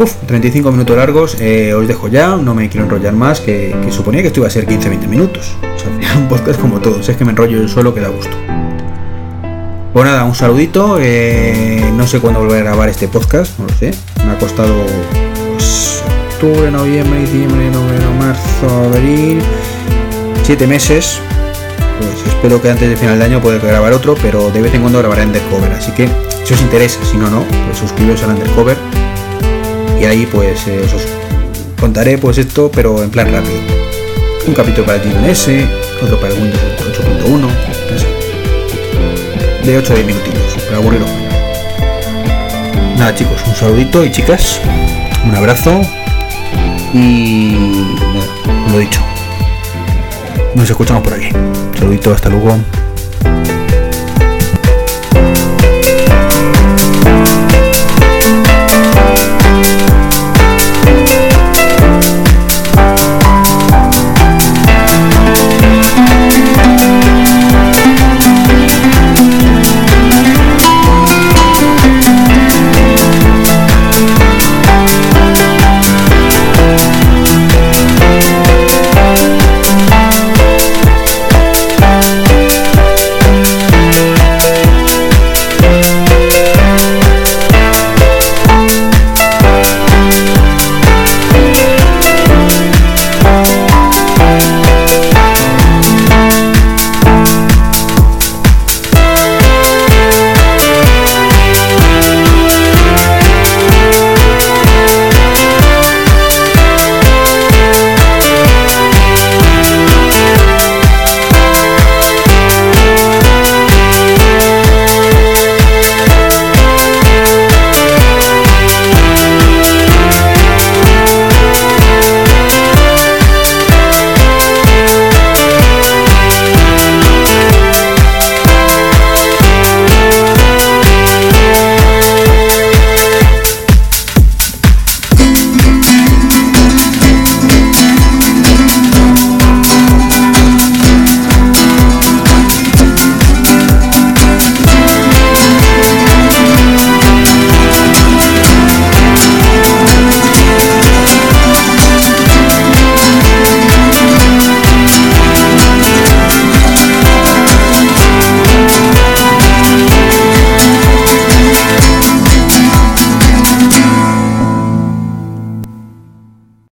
Uf, 0.00 0.14
35 0.26 0.72
minutos 0.72 0.96
largos, 0.96 1.36
eh, 1.40 1.74
os 1.74 1.86
dejo 1.86 2.08
ya, 2.08 2.34
no 2.34 2.54
me 2.54 2.70
quiero 2.70 2.86
enrollar 2.86 3.12
más, 3.12 3.40
que, 3.40 3.76
suponía 3.90 4.22
que 4.22 4.28
esto 4.28 4.40
iba 4.40 4.46
a 4.46 4.50
ser 4.50 4.66
15-20 4.66 5.06
minutos. 5.06 5.52
O 5.62 5.78
sea, 5.78 6.16
un 6.16 6.26
podcast 6.26 6.58
como 6.58 6.80
todos, 6.80 7.06
es 7.06 7.18
que 7.18 7.24
me 7.26 7.32
enrollo 7.32 7.60
yo 7.60 7.68
solo 7.68 7.92
que 7.92 8.00
da 8.00 8.08
gusto. 8.08 8.34
Pues 9.92 10.06
nada, 10.06 10.24
un 10.24 10.34
saludito, 10.34 10.96
eh, 10.98 11.84
no 11.96 12.06
sé 12.06 12.18
cuándo 12.18 12.40
volver 12.40 12.60
a 12.60 12.70
grabar 12.70 12.88
este 12.88 13.08
podcast, 13.08 13.58
no 13.58 13.66
lo 13.66 13.74
sé, 13.74 13.90
me 14.24 14.32
ha 14.32 14.38
costado 14.38 14.86
pues, 15.52 16.02
octubre, 16.32 16.70
noviembre, 16.70 17.20
diciembre, 17.20 17.70
noviembre, 17.70 18.06
marzo, 18.18 18.84
abril, 18.94 19.42
7 20.44 20.66
meses, 20.66 21.18
pues 21.98 22.34
espero 22.34 22.62
que 22.62 22.70
antes 22.70 22.88
de 22.88 22.96
final 22.96 23.18
de 23.18 23.26
año 23.26 23.42
poder 23.42 23.60
grabar 23.60 23.92
otro, 23.92 24.14
pero 24.22 24.50
de 24.50 24.62
vez 24.62 24.72
en 24.72 24.80
cuando 24.80 24.98
grabaré 25.00 25.26
Undercover. 25.26 25.70
Así 25.72 25.92
que 25.92 26.08
si 26.44 26.54
os 26.54 26.62
interesa, 26.62 27.04
si 27.04 27.18
no, 27.18 27.28
no, 27.28 27.44
pues 27.66 27.76
suscribiros 27.76 28.22
al 28.22 28.30
Undercover 28.30 28.78
y 30.00 30.04
ahí 30.06 30.26
pues 30.26 30.66
eh, 30.66 30.80
os 30.82 31.02
contaré 31.78 32.16
pues 32.18 32.38
esto, 32.38 32.70
pero 32.72 33.02
en 33.02 33.10
plan 33.10 33.30
rápido. 33.30 33.60
Un 34.46 34.54
capítulo 34.54 34.86
para 34.86 35.02
el 35.02 35.24
S, 35.26 35.66
otro 36.02 36.18
para 36.18 36.32
el 36.32 36.40
Windows 36.40 36.62
8.1, 37.22 37.38
no 37.38 37.48
sé. 37.98 38.06
De 39.64 39.76
8 39.76 39.92
a 39.92 39.96
10 39.96 40.06
minutitos, 40.06 40.62
para 40.64 40.78
aburriros. 40.78 41.08
Nada 42.96 43.14
chicos, 43.14 43.36
un 43.46 43.54
saludito 43.54 44.04
y 44.04 44.10
chicas, 44.10 44.60
un 45.24 45.34
abrazo 45.34 45.82
y 46.94 47.56
nada, 48.14 48.72
lo 48.72 48.78
dicho. 48.78 49.00
Nos 50.54 50.68
escuchamos 50.68 51.02
por 51.02 51.12
aquí. 51.12 51.28
Saludito, 51.78 52.12
hasta 52.12 52.28
luego. 52.28 52.56